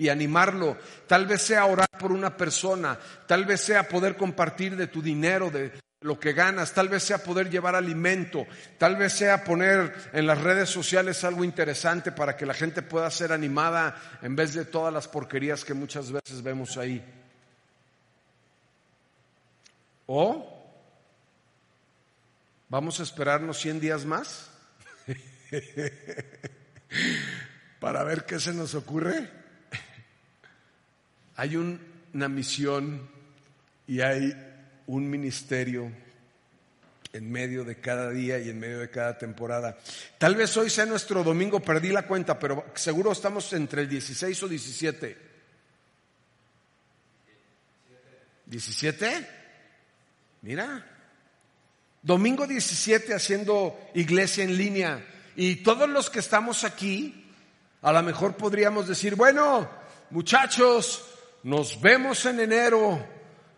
y 0.00 0.08
animarlo, 0.08 0.78
tal 1.06 1.26
vez 1.26 1.42
sea 1.42 1.66
orar 1.66 1.90
por 1.98 2.10
una 2.10 2.34
persona, 2.34 2.98
tal 3.26 3.44
vez 3.44 3.60
sea 3.60 3.86
poder 3.86 4.16
compartir 4.16 4.74
de 4.74 4.86
tu 4.86 5.02
dinero, 5.02 5.50
de, 5.50 5.72
lo 6.00 6.18
que 6.18 6.32
ganas, 6.32 6.72
tal 6.72 6.88
vez 6.88 7.02
sea 7.02 7.18
poder 7.18 7.50
llevar 7.50 7.74
alimento, 7.74 8.46
tal 8.78 8.96
vez 8.96 9.12
sea 9.12 9.44
poner 9.44 9.92
en 10.14 10.26
las 10.26 10.40
redes 10.40 10.70
sociales 10.70 11.22
algo 11.22 11.44
interesante 11.44 12.12
para 12.12 12.34
que 12.34 12.46
la 12.46 12.54
gente 12.54 12.80
pueda 12.80 13.10
ser 13.10 13.30
animada 13.30 14.00
en 14.22 14.34
vez 14.34 14.54
de 14.54 14.64
todas 14.64 14.94
las 14.94 15.06
porquerías 15.06 15.66
que 15.66 15.74
muchas 15.74 16.10
veces 16.10 16.42
vemos 16.42 16.78
ahí. 16.78 17.04
O 20.06 20.64
vamos 22.70 23.00
a 23.00 23.02
esperarnos 23.02 23.58
100 23.58 23.80
días 23.80 24.06
más 24.06 24.48
para 27.80 28.02
ver 28.02 28.24
qué 28.24 28.40
se 28.40 28.54
nos 28.54 28.74
ocurre. 28.74 29.39
Hay 31.40 31.56
una 31.56 32.28
misión 32.28 33.08
y 33.86 34.02
hay 34.02 34.36
un 34.88 35.08
ministerio 35.08 35.90
en 37.14 37.32
medio 37.32 37.64
de 37.64 37.80
cada 37.80 38.10
día 38.10 38.38
y 38.38 38.50
en 38.50 38.60
medio 38.60 38.78
de 38.80 38.90
cada 38.90 39.16
temporada. 39.16 39.78
Tal 40.18 40.34
vez 40.34 40.54
hoy 40.58 40.68
sea 40.68 40.84
nuestro 40.84 41.24
domingo, 41.24 41.60
perdí 41.60 41.92
la 41.92 42.06
cuenta, 42.06 42.38
pero 42.38 42.66
seguro 42.74 43.12
estamos 43.12 43.50
entre 43.54 43.80
el 43.80 43.88
16 43.88 44.42
o 44.42 44.48
17. 44.48 45.16
¿17? 48.50 49.26
Mira. 50.42 50.86
Domingo 52.02 52.46
17 52.46 53.14
haciendo 53.14 53.80
iglesia 53.94 54.44
en 54.44 54.58
línea. 54.58 55.06
Y 55.36 55.56
todos 55.56 55.88
los 55.88 56.10
que 56.10 56.18
estamos 56.18 56.64
aquí, 56.64 57.32
a 57.80 57.92
lo 57.92 58.02
mejor 58.02 58.36
podríamos 58.36 58.86
decir, 58.86 59.14
bueno, 59.14 59.70
muchachos, 60.10 61.06
nos 61.42 61.80
vemos 61.80 62.26
en 62.26 62.40
enero 62.40 63.06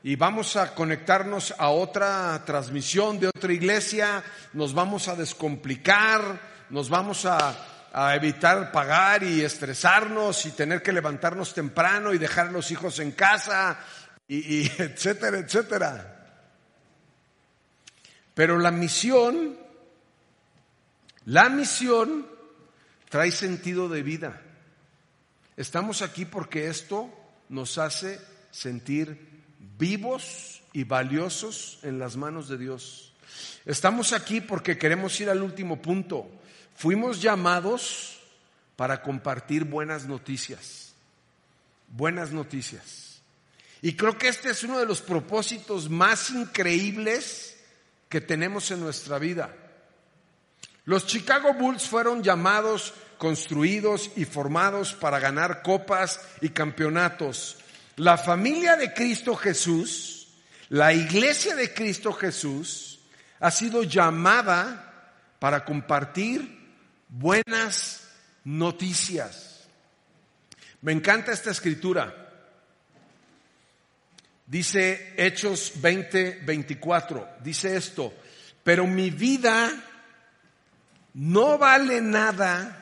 y 0.05 0.17
vamos 0.17 0.57
a 0.57 0.75
conectarnos 0.75 1.55
a 1.59 1.71
otra 1.71 2.43
transmisión 2.45 3.19
de 3.19 3.29
otra 3.29 3.53
iglesia, 3.53 4.23
nos 4.53 4.73
vamos 4.73 5.09
a 5.09 5.17
descomplicar, 5.17 6.41
nos 6.71 6.89
vamos 6.89 7.27
a, 7.27 7.69
evitar 8.15 8.73
pagar 8.73 9.23
y 9.23 9.43
estresarnos 9.43 10.47
y 10.47 10.53
tener 10.53 10.81
que 10.81 10.93
levantarnos 10.93 11.53
temprano 11.53 12.15
y 12.15 12.19
dejar 12.19 12.49
a 12.49 12.53
los 12.53 12.71
hijos 12.71 12.99
en 13.01 13.13
casa 13.13 13.79
y, 14.27 14.63
y 14.63 14.73
etcétera, 14.79 15.39
etcétera. 15.39 16.19
Pero 18.33 18.59
la 18.59 18.71
misión, 18.71 19.59
la 21.27 21.51
misión 21.51 22.27
trae 23.11 23.31
sentido 23.31 23.91
de 23.91 24.03
vida. 24.03 24.41
Estamos 25.55 26.01
aquí 26.01 26.25
porque 26.25 26.69
esto 26.69 27.11
nos 27.53 27.77
hace 27.77 28.19
sentir 28.51 29.45
vivos 29.79 30.63
y 30.73 30.85
valiosos 30.85 31.79
en 31.83 31.99
las 31.99 32.17
manos 32.17 32.49
de 32.49 32.57
Dios. 32.57 33.13
Estamos 33.67 34.15
aquí 34.15 34.41
porque 34.41 34.79
queremos 34.79 35.21
ir 35.21 35.29
al 35.29 35.43
último 35.43 35.81
punto, 35.81 36.31
fuimos 36.75 37.21
llamados 37.21 38.19
para 38.75 39.03
compartir 39.03 39.65
buenas 39.65 40.07
noticias. 40.07 40.95
Buenas 41.89 42.33
noticias. 42.33 43.21
Y 43.83 43.97
creo 43.97 44.17
que 44.17 44.29
este 44.29 44.49
es 44.51 44.65
uno 44.65 44.79
de 44.79 44.87
los 44.87 45.03
propósitos 45.03 45.91
más 45.91 46.31
increíbles 46.31 47.59
que 48.09 48.23
tenemos 48.23 48.71
en 48.71 48.81
nuestra 48.81 49.19
vida. 49.19 49.55
Los 50.87 51.07
Chicago 51.07 51.53
Bulls 51.53 51.87
fueron 51.87 52.23
llamados, 52.23 52.95
construidos 53.23 54.11
y 54.17 54.25
formados 54.25 54.95
para 54.95 55.21
ganar 55.21 55.63
copas 55.63 56.21
y 56.41 56.49
campeonatos. 56.49 57.57
La 57.95 58.19
familia 58.19 58.75
de 58.75 58.93
Cristo 58.93 59.37
Jesús, 59.37 60.27
la 60.71 60.93
iglesia 60.93 61.55
de 61.55 61.73
Cristo 61.73 62.13
Jesús, 62.15 62.99
ha 63.39 63.53
sido 63.53 63.85
llamada 63.85 65.15
para 65.39 65.65
compartir 65.65 66.67
buenas 67.09 68.09
noticias. 68.43 69.69
Me 70.81 70.91
encanta 70.91 71.31
esta 71.31 71.53
escritura. 71.53 72.13
Dice 74.45 75.15
Hechos 75.17 75.75
20, 75.77 76.41
24, 76.45 77.37
dice 77.41 77.77
esto, 77.77 78.13
pero 78.65 78.85
mi 78.85 79.11
vida 79.11 79.71
no 81.15 81.57
vale 81.57 82.01
nada, 82.01 82.82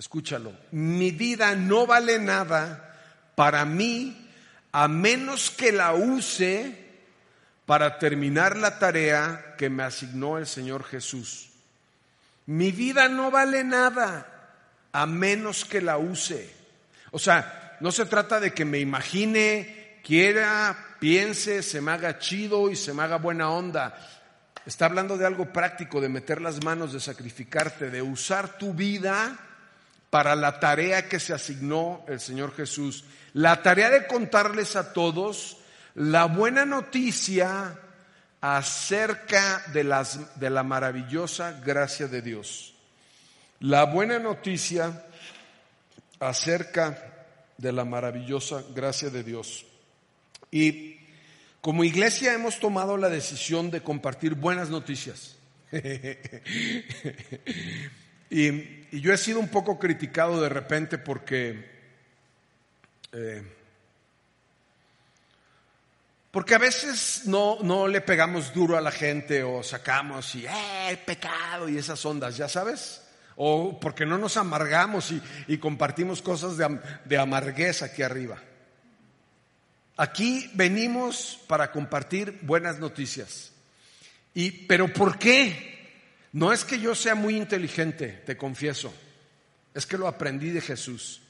escúchalo, 0.00 0.54
mi 0.72 1.10
vida 1.10 1.54
no 1.54 1.86
vale 1.86 2.18
nada 2.18 2.96
para 3.34 3.66
mí 3.66 4.30
a 4.72 4.88
menos 4.88 5.50
que 5.50 5.72
la 5.72 5.92
use 5.92 6.74
para 7.66 7.98
terminar 7.98 8.56
la 8.56 8.78
tarea 8.78 9.56
que 9.58 9.68
me 9.68 9.82
asignó 9.82 10.38
el 10.38 10.46
Señor 10.46 10.84
Jesús. 10.84 11.50
Mi 12.46 12.72
vida 12.72 13.10
no 13.10 13.30
vale 13.30 13.62
nada 13.62 14.26
a 14.90 15.04
menos 15.04 15.66
que 15.66 15.82
la 15.82 15.98
use. 15.98 16.50
O 17.10 17.18
sea, 17.18 17.76
no 17.80 17.92
se 17.92 18.06
trata 18.06 18.40
de 18.40 18.54
que 18.54 18.64
me 18.64 18.78
imagine, 18.78 20.00
quiera, 20.02 20.96
piense, 20.98 21.62
se 21.62 21.82
me 21.82 21.92
haga 21.92 22.18
chido 22.18 22.70
y 22.70 22.76
se 22.76 22.94
me 22.94 23.02
haga 23.02 23.18
buena 23.18 23.50
onda. 23.50 23.94
Está 24.64 24.86
hablando 24.86 25.18
de 25.18 25.26
algo 25.26 25.52
práctico, 25.52 26.00
de 26.00 26.08
meter 26.08 26.40
las 26.40 26.64
manos, 26.64 26.94
de 26.94 27.00
sacrificarte, 27.00 27.90
de 27.90 28.00
usar 28.00 28.56
tu 28.56 28.72
vida 28.72 29.38
para 30.10 30.34
la 30.34 30.58
tarea 30.58 31.08
que 31.08 31.20
se 31.20 31.32
asignó 31.32 32.04
el 32.08 32.20
Señor 32.20 32.54
Jesús. 32.54 33.04
La 33.32 33.62
tarea 33.62 33.90
de 33.90 34.06
contarles 34.06 34.76
a 34.76 34.92
todos 34.92 35.58
la 35.94 36.26
buena 36.26 36.64
noticia 36.64 37.78
acerca 38.40 39.62
de, 39.72 39.84
las, 39.84 40.38
de 40.38 40.50
la 40.50 40.62
maravillosa 40.62 41.60
gracia 41.64 42.08
de 42.08 42.22
Dios. 42.22 42.74
La 43.60 43.84
buena 43.84 44.18
noticia 44.18 45.04
acerca 46.18 47.26
de 47.58 47.72
la 47.72 47.84
maravillosa 47.84 48.64
gracia 48.74 49.10
de 49.10 49.22
Dios. 49.22 49.66
Y 50.50 50.98
como 51.60 51.84
iglesia 51.84 52.32
hemos 52.32 52.58
tomado 52.58 52.96
la 52.96 53.10
decisión 53.10 53.70
de 53.70 53.82
compartir 53.82 54.34
buenas 54.34 54.70
noticias. 54.70 55.36
y, 58.30 58.78
yo 58.92 59.12
he 59.12 59.18
sido 59.18 59.38
un 59.38 59.48
poco 59.48 59.78
criticado 59.78 60.40
de 60.40 60.48
repente 60.48 60.98
porque... 60.98 61.70
Eh, 63.12 63.42
porque 66.30 66.54
a 66.54 66.58
veces 66.58 67.22
no, 67.26 67.58
no, 67.62 67.88
le 67.88 68.00
pegamos 68.00 68.54
duro 68.54 68.76
a 68.76 68.80
la 68.80 68.92
gente 68.92 69.42
o 69.42 69.62
sacamos 69.62 70.34
y, 70.36 70.46
¡eh, 70.46 71.00
pecado! 71.04 71.68
y 71.68 71.76
esas 71.76 72.04
ondas, 72.04 72.36
¿ya 72.36 72.48
sabes? 72.48 73.02
O 73.36 73.78
porque 73.80 74.06
no 74.06 74.16
nos 74.16 74.36
amargamos 74.36 75.12
y, 75.48 75.58
compartimos 75.58 76.22
cosas 76.22 76.56
de, 76.56 76.78
de 77.04 77.18
aquí 77.82 78.02
arriba. 78.02 78.40
Aquí 79.96 80.50
venimos 80.54 81.38
para 81.46 81.70
compartir 81.70 82.38
buenas 82.42 82.78
noticias. 82.78 83.52
Y, 84.34 84.50
pero 84.50 84.92
¿por 84.92 85.18
qué? 85.18 85.79
No 86.32 86.52
es 86.52 86.64
que 86.64 86.78
yo 86.78 86.94
sea 86.94 87.14
muy 87.14 87.36
inteligente, 87.36 88.22
te 88.24 88.36
confieso. 88.36 88.94
Es 89.74 89.86
que 89.86 89.98
lo 89.98 90.06
aprendí 90.06 90.50
de 90.50 90.60
Jesús. 90.60 91.22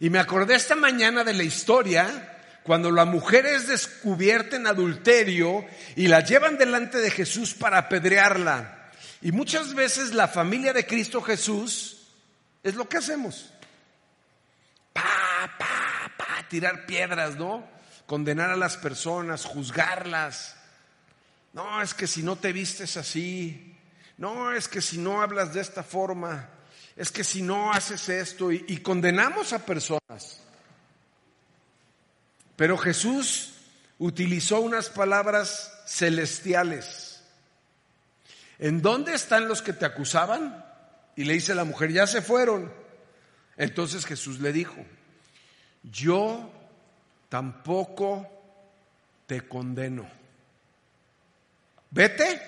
Y 0.00 0.10
me 0.10 0.18
acordé 0.18 0.54
esta 0.54 0.76
mañana 0.76 1.24
de 1.24 1.34
la 1.34 1.42
historia 1.42 2.36
cuando 2.62 2.90
la 2.90 3.04
mujer 3.04 3.46
es 3.46 3.66
descubierta 3.66 4.56
en 4.56 4.66
adulterio 4.66 5.64
y 5.96 6.06
la 6.06 6.20
llevan 6.20 6.58
delante 6.58 6.98
de 6.98 7.10
Jesús 7.10 7.54
para 7.54 7.78
apedrearla. 7.78 8.90
Y 9.22 9.32
muchas 9.32 9.74
veces 9.74 10.14
la 10.14 10.28
familia 10.28 10.72
de 10.72 10.86
Cristo 10.86 11.20
Jesús 11.20 12.06
es 12.62 12.74
lo 12.74 12.88
que 12.88 12.98
hacemos. 12.98 13.50
Pa, 14.92 15.50
pa, 15.58 16.46
tirar 16.48 16.86
piedras, 16.86 17.36
¿no? 17.36 17.66
Condenar 18.06 18.50
a 18.50 18.56
las 18.56 18.76
personas, 18.76 19.44
juzgarlas. 19.44 20.57
No, 21.52 21.82
es 21.82 21.94
que 21.94 22.06
si 22.06 22.22
no 22.22 22.36
te 22.36 22.52
vistes 22.52 22.96
así, 22.96 23.76
no, 24.18 24.52
es 24.52 24.68
que 24.68 24.80
si 24.80 24.98
no 24.98 25.22
hablas 25.22 25.54
de 25.54 25.60
esta 25.60 25.82
forma, 25.82 26.48
es 26.96 27.12
que 27.12 27.22
si 27.22 27.42
no 27.42 27.72
haces 27.72 28.08
esto, 28.08 28.50
y, 28.50 28.78
condenamos 28.78 29.52
a 29.52 29.64
personas. 29.64 30.40
Pero 32.56 32.76
Jesús 32.76 33.54
utilizó 33.98 34.60
unas 34.60 34.90
palabras 34.90 35.72
celestiales. 35.86 37.22
¿En 38.58 38.82
dónde 38.82 39.14
están 39.14 39.46
los 39.46 39.62
que 39.62 39.72
te 39.72 39.86
acusaban? 39.86 40.64
Y 41.14 41.24
le 41.24 41.34
dice 41.34 41.54
la 41.54 41.62
mujer, 41.62 41.92
ya 41.92 42.08
se 42.08 42.20
fueron. 42.20 42.72
Entonces 43.56 44.04
Jesús 44.04 44.40
le 44.40 44.52
dijo, 44.52 44.84
yo 45.84 46.50
tampoco 47.28 48.26
te 49.28 49.46
condeno. 49.46 50.08
Vete 51.90 52.40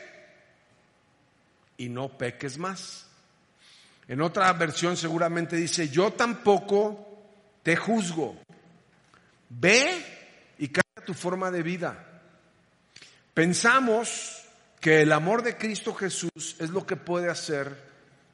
y 1.77 1.89
no 1.89 2.17
peques 2.17 2.59
más. 2.59 3.07
En 4.09 4.21
otra 4.21 4.53
versión 4.53 4.97
seguramente 4.97 5.57
dice, 5.57 5.89
yo 5.89 6.13
tampoco 6.13 7.23
te 7.63 7.77
juzgo. 7.77 8.37
Ve 9.49 10.05
y 10.59 10.69
cambia 10.69 11.05
tu 11.07 11.15
forma 11.15 11.51
de 11.51 11.63
vida. 11.63 12.23
Pensamos 13.35 14.45
que 14.81 15.03
el 15.03 15.13
amor 15.13 15.43
de 15.43 15.57
Cristo 15.57 15.95
Jesús 15.95 16.57
es 16.59 16.71
lo 16.71 16.87
que 16.87 16.97
puede 16.97 17.31
hacer 17.31 17.91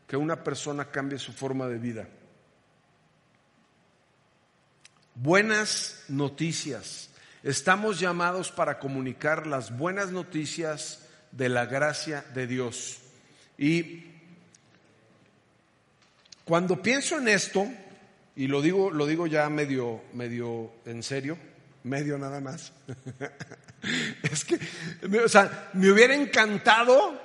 que 0.07 0.17
una 0.17 0.43
persona 0.43 0.91
cambie 0.91 1.19
su 1.19 1.33
forma 1.33 1.69
de 1.69 1.79
vida 1.79 2.09
buenas 5.17 6.05
noticias. 6.09 7.11
Estamos 7.47 8.01
llamados 8.01 8.51
para 8.51 8.81
comunicar 8.81 9.47
las 9.47 9.79
buenas 9.79 10.11
noticias 10.11 11.07
de 11.31 11.49
la 11.49 11.65
gracia 11.65 12.25
de 12.35 12.49
Dios. 12.49 12.99
Y 13.57 14.05
cuando 16.45 16.83
pienso 16.83 17.19
en 17.19 17.29
esto, 17.29 17.69
y 18.35 18.49
lo 18.49 18.61
digo, 18.61 18.91
lo 18.91 19.07
digo 19.07 19.29
ya 19.29 19.49
medio, 19.49 20.03
medio 20.13 20.73
en 20.87 21.05
serio, 21.05 21.39
medio 21.85 22.19
nada 22.19 22.41
más, 22.41 22.73
es 24.25 24.45
que, 24.45 24.59
o 25.25 25.29
sea, 25.29 25.71
me 25.75 25.93
hubiera 25.93 26.17
encantado 26.17 27.17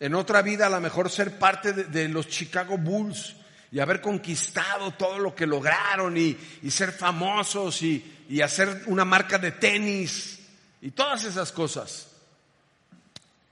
en 0.00 0.16
otra 0.16 0.42
vida 0.42 0.66
a 0.66 0.70
lo 0.70 0.80
mejor 0.80 1.08
ser 1.08 1.38
parte 1.38 1.72
de 1.72 2.08
los 2.08 2.26
Chicago 2.26 2.76
Bulls 2.76 3.36
y 3.72 3.80
haber 3.80 4.02
conquistado 4.02 4.92
todo 4.92 5.18
lo 5.18 5.34
que 5.34 5.46
lograron 5.46 6.14
y, 6.18 6.36
ser 6.68 6.92
famosos 6.92 7.82
y, 7.82 8.04
y 8.32 8.40
hacer 8.40 8.84
una 8.86 9.04
marca 9.04 9.36
de 9.36 9.50
tenis 9.52 10.38
y 10.80 10.90
todas 10.92 11.22
esas 11.24 11.52
cosas. 11.52 12.06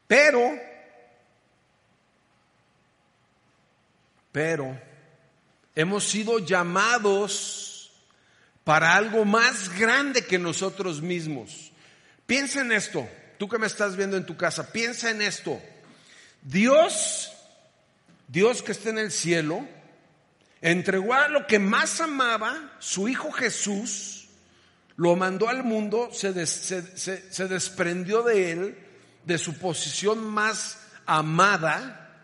Pero, 0.06 0.58
pero, 4.32 4.80
hemos 5.74 6.04
sido 6.04 6.38
llamados 6.38 7.92
para 8.64 8.96
algo 8.96 9.26
más 9.26 9.68
grande 9.78 10.24
que 10.24 10.38
nosotros 10.38 11.02
mismos. 11.02 11.72
Piensa 12.24 12.62
en 12.62 12.72
esto, 12.72 13.06
tú 13.36 13.50
que 13.50 13.58
me 13.58 13.66
estás 13.66 13.96
viendo 13.96 14.16
en 14.16 14.24
tu 14.24 14.38
casa, 14.38 14.72
piensa 14.72 15.10
en 15.10 15.20
esto. 15.20 15.60
Dios, 16.40 17.30
Dios 18.28 18.62
que 18.62 18.72
está 18.72 18.88
en 18.88 18.98
el 18.98 19.12
cielo, 19.12 19.68
entregó 20.62 21.12
a 21.12 21.28
lo 21.28 21.46
que 21.46 21.58
más 21.58 22.00
amaba, 22.00 22.76
su 22.78 23.08
Hijo 23.08 23.30
Jesús, 23.30 24.19
lo 25.00 25.16
mandó 25.16 25.48
al 25.48 25.64
mundo, 25.64 26.10
se, 26.12 26.34
desprendió 27.48 28.22
de 28.22 28.52
él, 28.52 28.78
de 29.24 29.38
su 29.38 29.54
posición 29.58 30.22
más 30.22 30.78
amada, 31.06 32.18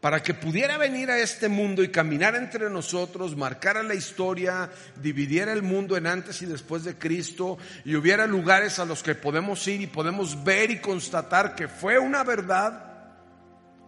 para 0.00 0.22
que 0.22 0.32
pudiera 0.32 0.78
venir 0.78 1.10
a 1.10 1.18
este 1.18 1.50
mundo 1.50 1.82
y 1.82 1.90
caminar 1.90 2.34
entre 2.34 2.70
nosotros, 2.70 3.36
marcara 3.36 3.82
la 3.82 3.94
historia, 3.94 4.70
dividiera 5.02 5.52
el 5.52 5.62
mundo 5.62 5.98
en 5.98 6.06
antes 6.06 6.40
y 6.40 6.46
después 6.46 6.82
de 6.84 6.96
Cristo, 6.96 7.58
y 7.84 7.94
hubiera 7.94 8.26
lugares 8.26 8.78
a 8.78 8.86
los 8.86 9.02
que 9.02 9.14
podemos 9.14 9.68
ir 9.68 9.82
y 9.82 9.86
podemos 9.86 10.42
ver 10.42 10.70
y 10.70 10.78
constatar 10.80 11.54
que 11.54 11.68
fue 11.68 11.98
una 11.98 12.24
verdad 12.24 12.86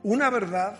una 0.03 0.29
verdad 0.29 0.77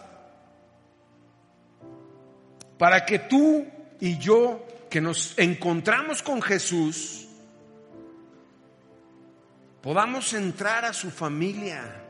para 2.77 3.07
que 3.07 3.19
tú 3.19 3.67
y 3.99 4.19
yo 4.19 4.67
que 4.91 5.01
nos 5.01 5.39
encontramos 5.39 6.23
con 6.23 6.43
Jesús 6.43 7.29
podamos 9.83 10.33
entrar 10.35 10.85
a 10.85 10.93
su 10.93 11.11
familia 11.11 12.03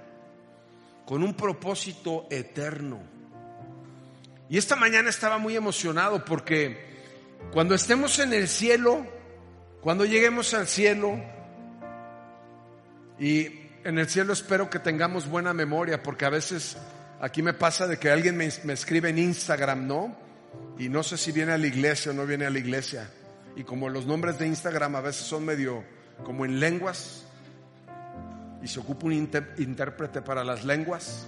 con 1.07 1.23
un 1.23 1.35
propósito 1.35 2.27
eterno. 2.31 3.01
Y 4.49 4.59
esta 4.59 4.77
mañana 4.77 5.11
estaba 5.11 5.39
muy 5.39 5.57
emocionado 5.57 6.25
porque 6.25 6.91
cuando 7.53 7.75
estemos 7.75 8.19
en 8.19 8.33
el 8.33 8.49
cielo, 8.49 9.07
cuando 9.81 10.05
lleguemos 10.05 10.55
al 10.55 10.67
cielo, 10.67 11.21
y 13.19 13.69
en 13.85 13.99
el 13.99 14.09
cielo 14.09 14.33
espero 14.33 14.71
que 14.71 14.79
tengamos 14.79 15.29
buena 15.29 15.53
memoria, 15.53 16.03
porque 16.03 16.25
a 16.25 16.31
veces 16.31 16.77
aquí 17.21 17.43
me 17.43 17.53
pasa 17.53 17.87
de 17.87 17.99
que 17.99 18.11
alguien 18.11 18.37
me, 18.37 18.47
escribe 18.47 19.11
en 19.11 19.19
Instagram, 19.19 19.87
¿no? 19.87 20.17
Y 20.79 20.89
no 20.89 21.03
sé 21.03 21.17
si 21.17 21.31
viene 21.31 21.53
a 21.53 21.59
la 21.59 21.67
iglesia 21.67 22.13
o 22.13 22.15
no 22.15 22.27
viene 22.27 22.47
a 22.47 22.51
la 22.51 22.59
iglesia. 22.59 23.11
Y 23.57 23.65
como 23.65 23.89
los 23.89 24.07
nombres 24.07 24.39
de 24.39 24.47
Instagram 24.47 24.97
a 24.97 25.01
veces 25.01 25.27
son 25.27 25.45
medio 25.45 25.85
como 26.25 26.45
en 26.45 26.61
lenguas, 26.61 27.27
y 28.63 28.69
se 28.69 28.81
ocupa 28.81 29.07
un 29.07 29.13
intérprete 29.13 30.23
para 30.23 30.45
las 30.45 30.65
lenguas. 30.65 31.27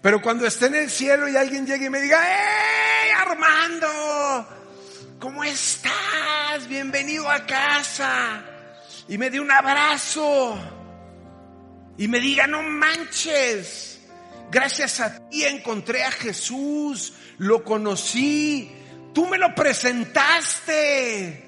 Pero 0.00 0.22
cuando 0.22 0.46
esté 0.46 0.66
en 0.66 0.76
el 0.76 0.90
cielo 0.90 1.28
y 1.28 1.36
alguien 1.36 1.66
llegue 1.66 1.86
y 1.86 1.90
me 1.90 2.00
diga, 2.00 2.20
¡Hey, 2.22 3.10
Armando! 3.18 4.46
¿Cómo 5.18 5.42
estás? 5.42 6.68
Bienvenido 6.68 7.28
a 7.28 7.46
casa. 7.46 8.44
Y 9.08 9.16
me 9.18 9.30
dé 9.30 9.40
un 9.40 9.50
abrazo. 9.50 10.58
Y 11.96 12.06
me 12.08 12.20
diga, 12.20 12.46
no 12.46 12.62
manches. 12.62 14.00
Gracias 14.50 15.00
a 15.00 15.28
ti 15.28 15.44
encontré 15.44 16.04
a 16.04 16.10
Jesús. 16.10 17.14
Lo 17.38 17.64
conocí. 17.64 18.70
Tú 19.14 19.26
me 19.26 19.38
lo 19.38 19.54
presentaste. 19.54 21.45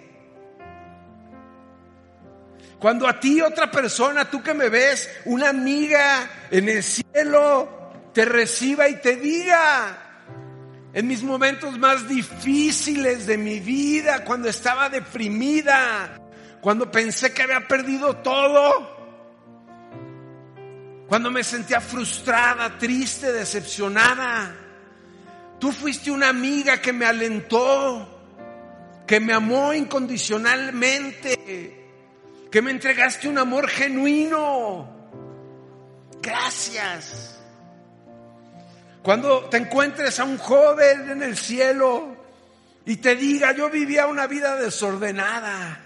Cuando 2.79 3.09
a 3.09 3.19
ti 3.19 3.41
otra 3.41 3.71
persona, 3.71 4.31
tú 4.31 4.43
que 4.43 4.55
me 4.55 4.69
ves, 4.69 5.11
una 5.25 5.49
amiga 5.49 6.31
en 6.51 6.69
el 6.69 6.85
cielo, 6.85 7.91
te 8.13 8.25
reciba 8.25 8.89
y 8.89 9.01
te 9.01 9.17
diga, 9.17 9.99
en 10.93 11.09
mis 11.09 11.25
momentos 11.25 11.77
más 11.77 12.09
difíciles 12.09 13.27
de 13.27 13.37
mi 13.37 13.59
vida, 13.59 14.25
cuando 14.25 14.49
estaba 14.49 14.89
deprimida, 14.89 16.21
cuando 16.61 16.91
pensé 16.91 17.33
que 17.33 17.43
había 17.43 17.67
perdido 17.67 18.17
todo, 18.19 18.97
cuando 21.09 21.33
me 21.33 21.43
sentía 21.43 21.81
frustrada, 21.81 22.79
triste, 22.79 23.33
decepcionada, 23.33 24.55
tú 25.59 25.73
fuiste 25.73 26.13
una 26.13 26.29
amiga 26.29 26.81
que 26.81 26.93
me 26.93 27.07
alentó, 27.07 28.21
que 29.05 29.19
me 29.19 29.33
amó 29.33 29.75
incondicionalmente 29.75 31.78
que 32.51 32.63
me 32.63 32.71
entregaste 32.71 33.29
un 33.29 33.39
amor 33.39 33.69
genuino. 33.69 34.89
Gracias. 36.23 37.39
Cuando 39.03 39.45
te 39.45 39.59
encuentres 39.59 40.19
a 40.21 40.25
un 40.25 40.39
joven 40.39 41.11
en 41.11 41.23
el 41.23 41.37
cielo 41.37 42.17
y 42.85 42.97
te 42.97 43.17
diga, 43.17 43.53
yo 43.53 43.71
vivía 43.71 44.07
una 44.07 44.27
vida 44.27 44.57
desordenada, 44.57 45.81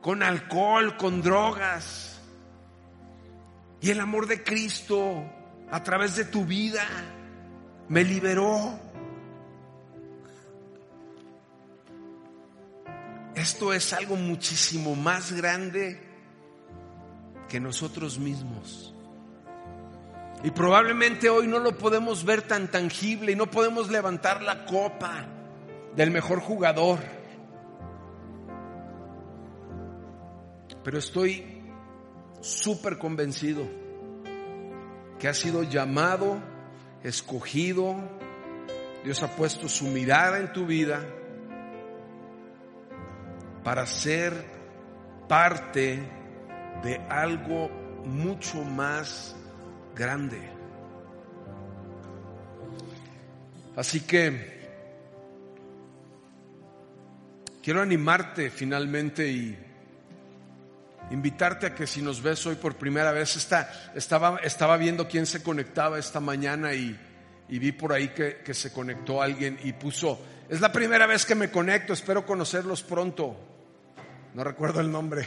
con 0.00 0.22
alcohol, 0.22 0.96
con 0.96 1.22
drogas, 1.22 2.20
y 3.80 3.90
el 3.90 4.00
amor 4.00 4.26
de 4.26 4.42
Cristo 4.42 5.24
a 5.70 5.82
través 5.82 6.16
de 6.16 6.26
tu 6.26 6.44
vida 6.44 6.86
me 7.88 8.04
liberó. 8.04 8.89
Esto 13.34 13.72
es 13.72 13.92
algo 13.92 14.16
muchísimo 14.16 14.96
más 14.96 15.32
grande 15.32 16.00
que 17.48 17.60
nosotros 17.60 18.18
mismos. 18.18 18.94
Y 20.42 20.50
probablemente 20.50 21.28
hoy 21.28 21.46
no 21.46 21.58
lo 21.58 21.76
podemos 21.76 22.24
ver 22.24 22.42
tan 22.42 22.68
tangible 22.70 23.32
y 23.32 23.36
no 23.36 23.50
podemos 23.50 23.90
levantar 23.90 24.42
la 24.42 24.64
copa 24.64 25.26
del 25.94 26.10
mejor 26.10 26.40
jugador. 26.40 26.98
Pero 30.82 30.98
estoy 30.98 31.62
súper 32.40 32.98
convencido 32.98 33.68
que 35.18 35.28
ha 35.28 35.34
sido 35.34 35.62
llamado, 35.62 36.38
escogido, 37.04 37.96
Dios 39.04 39.22
ha 39.22 39.28
puesto 39.36 39.68
su 39.68 39.86
mirada 39.86 40.38
en 40.38 40.52
tu 40.52 40.66
vida 40.66 41.04
para 43.70 43.86
ser 43.86 44.34
parte 45.28 46.02
de 46.82 47.00
algo 47.08 47.70
mucho 48.04 48.64
más 48.64 49.36
grande. 49.94 50.40
Así 53.76 54.00
que 54.00 54.58
quiero 57.62 57.80
animarte 57.80 58.50
finalmente 58.50 59.30
y 59.30 59.56
invitarte 61.12 61.66
a 61.66 61.74
que 61.76 61.86
si 61.86 62.02
nos 62.02 62.20
ves 62.20 62.44
hoy 62.46 62.56
por 62.56 62.74
primera 62.74 63.12
vez, 63.12 63.36
estaba, 63.94 64.40
estaba 64.42 64.76
viendo 64.78 65.06
quién 65.06 65.26
se 65.26 65.44
conectaba 65.44 65.96
esta 65.96 66.18
mañana 66.18 66.74
y, 66.74 66.98
vi 67.48 67.70
por 67.70 67.92
ahí 67.92 68.08
que, 68.08 68.38
que 68.38 68.52
se 68.52 68.72
conectó 68.72 69.22
alguien 69.22 69.60
y 69.62 69.74
puso, 69.74 70.20
es 70.48 70.60
la 70.60 70.72
primera 70.72 71.06
vez 71.06 71.24
que 71.24 71.36
me 71.36 71.52
conecto, 71.52 71.92
espero 71.92 72.26
conocerlos 72.26 72.82
pronto 72.82 73.46
no 74.34 74.44
recuerdo 74.44 74.80
el 74.80 74.90
nombre. 74.90 75.26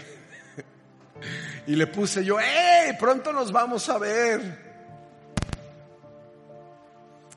y 1.67 1.75
le 1.75 1.87
puse 1.87 2.23
yo, 2.23 2.39
¡eh! 2.39 2.95
Pronto 2.99 3.33
nos 3.33 3.51
vamos 3.51 3.87
a 3.89 3.97
ver. 3.97 4.73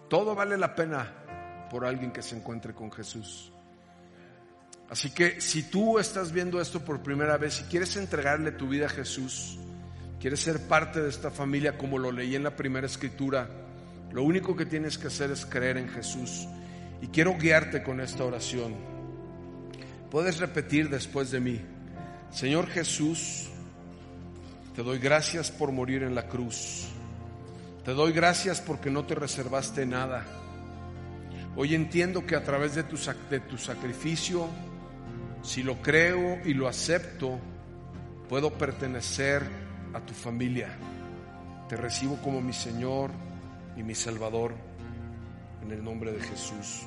Todo 0.08 0.34
vale 0.34 0.56
la 0.56 0.74
pena 0.74 1.12
por 1.70 1.84
alguien 1.84 2.12
que 2.12 2.22
se 2.22 2.36
encuentre 2.36 2.72
con 2.74 2.92
Jesús. 2.92 3.52
Así 4.88 5.10
que 5.10 5.40
si 5.40 5.64
tú 5.64 5.98
estás 5.98 6.30
viendo 6.30 6.60
esto 6.60 6.84
por 6.84 7.02
primera 7.02 7.36
vez 7.36 7.60
y 7.60 7.64
quieres 7.64 7.96
entregarle 7.96 8.52
tu 8.52 8.68
vida 8.68 8.86
a 8.86 8.90
Jesús, 8.90 9.58
quieres 10.20 10.40
ser 10.40 10.60
parte 10.68 11.00
de 11.00 11.08
esta 11.08 11.30
familia 11.30 11.76
como 11.76 11.98
lo 11.98 12.12
leí 12.12 12.36
en 12.36 12.44
la 12.44 12.54
primera 12.54 12.86
escritura, 12.86 13.48
lo 14.12 14.22
único 14.22 14.54
que 14.54 14.64
tienes 14.64 14.96
que 14.96 15.08
hacer 15.08 15.32
es 15.32 15.44
creer 15.44 15.76
en 15.76 15.88
Jesús. 15.88 16.46
Y 17.02 17.08
quiero 17.08 17.36
guiarte 17.36 17.82
con 17.82 18.00
esta 18.00 18.24
oración. 18.24 18.95
Puedes 20.16 20.38
repetir 20.38 20.88
después 20.88 21.30
de 21.30 21.40
mí, 21.40 21.60
Señor 22.30 22.68
Jesús, 22.68 23.50
te 24.74 24.82
doy 24.82 24.98
gracias 24.98 25.50
por 25.50 25.72
morir 25.72 26.02
en 26.04 26.14
la 26.14 26.26
cruz. 26.26 26.88
Te 27.84 27.92
doy 27.92 28.14
gracias 28.14 28.62
porque 28.62 28.90
no 28.90 29.04
te 29.04 29.14
reservaste 29.14 29.84
nada. 29.84 30.24
Hoy 31.54 31.74
entiendo 31.74 32.24
que 32.24 32.34
a 32.34 32.42
través 32.42 32.74
de 32.74 32.84
tu, 32.84 32.96
de 33.28 33.40
tu 33.40 33.58
sacrificio, 33.58 34.48
si 35.42 35.62
lo 35.62 35.82
creo 35.82 36.40
y 36.46 36.54
lo 36.54 36.66
acepto, 36.66 37.38
puedo 38.26 38.54
pertenecer 38.54 39.42
a 39.92 40.00
tu 40.00 40.14
familia. 40.14 40.70
Te 41.68 41.76
recibo 41.76 42.16
como 42.22 42.40
mi 42.40 42.54
Señor 42.54 43.10
y 43.76 43.82
mi 43.82 43.94
Salvador 43.94 44.54
en 45.62 45.72
el 45.72 45.84
nombre 45.84 46.10
de 46.10 46.22
Jesús. 46.22 46.86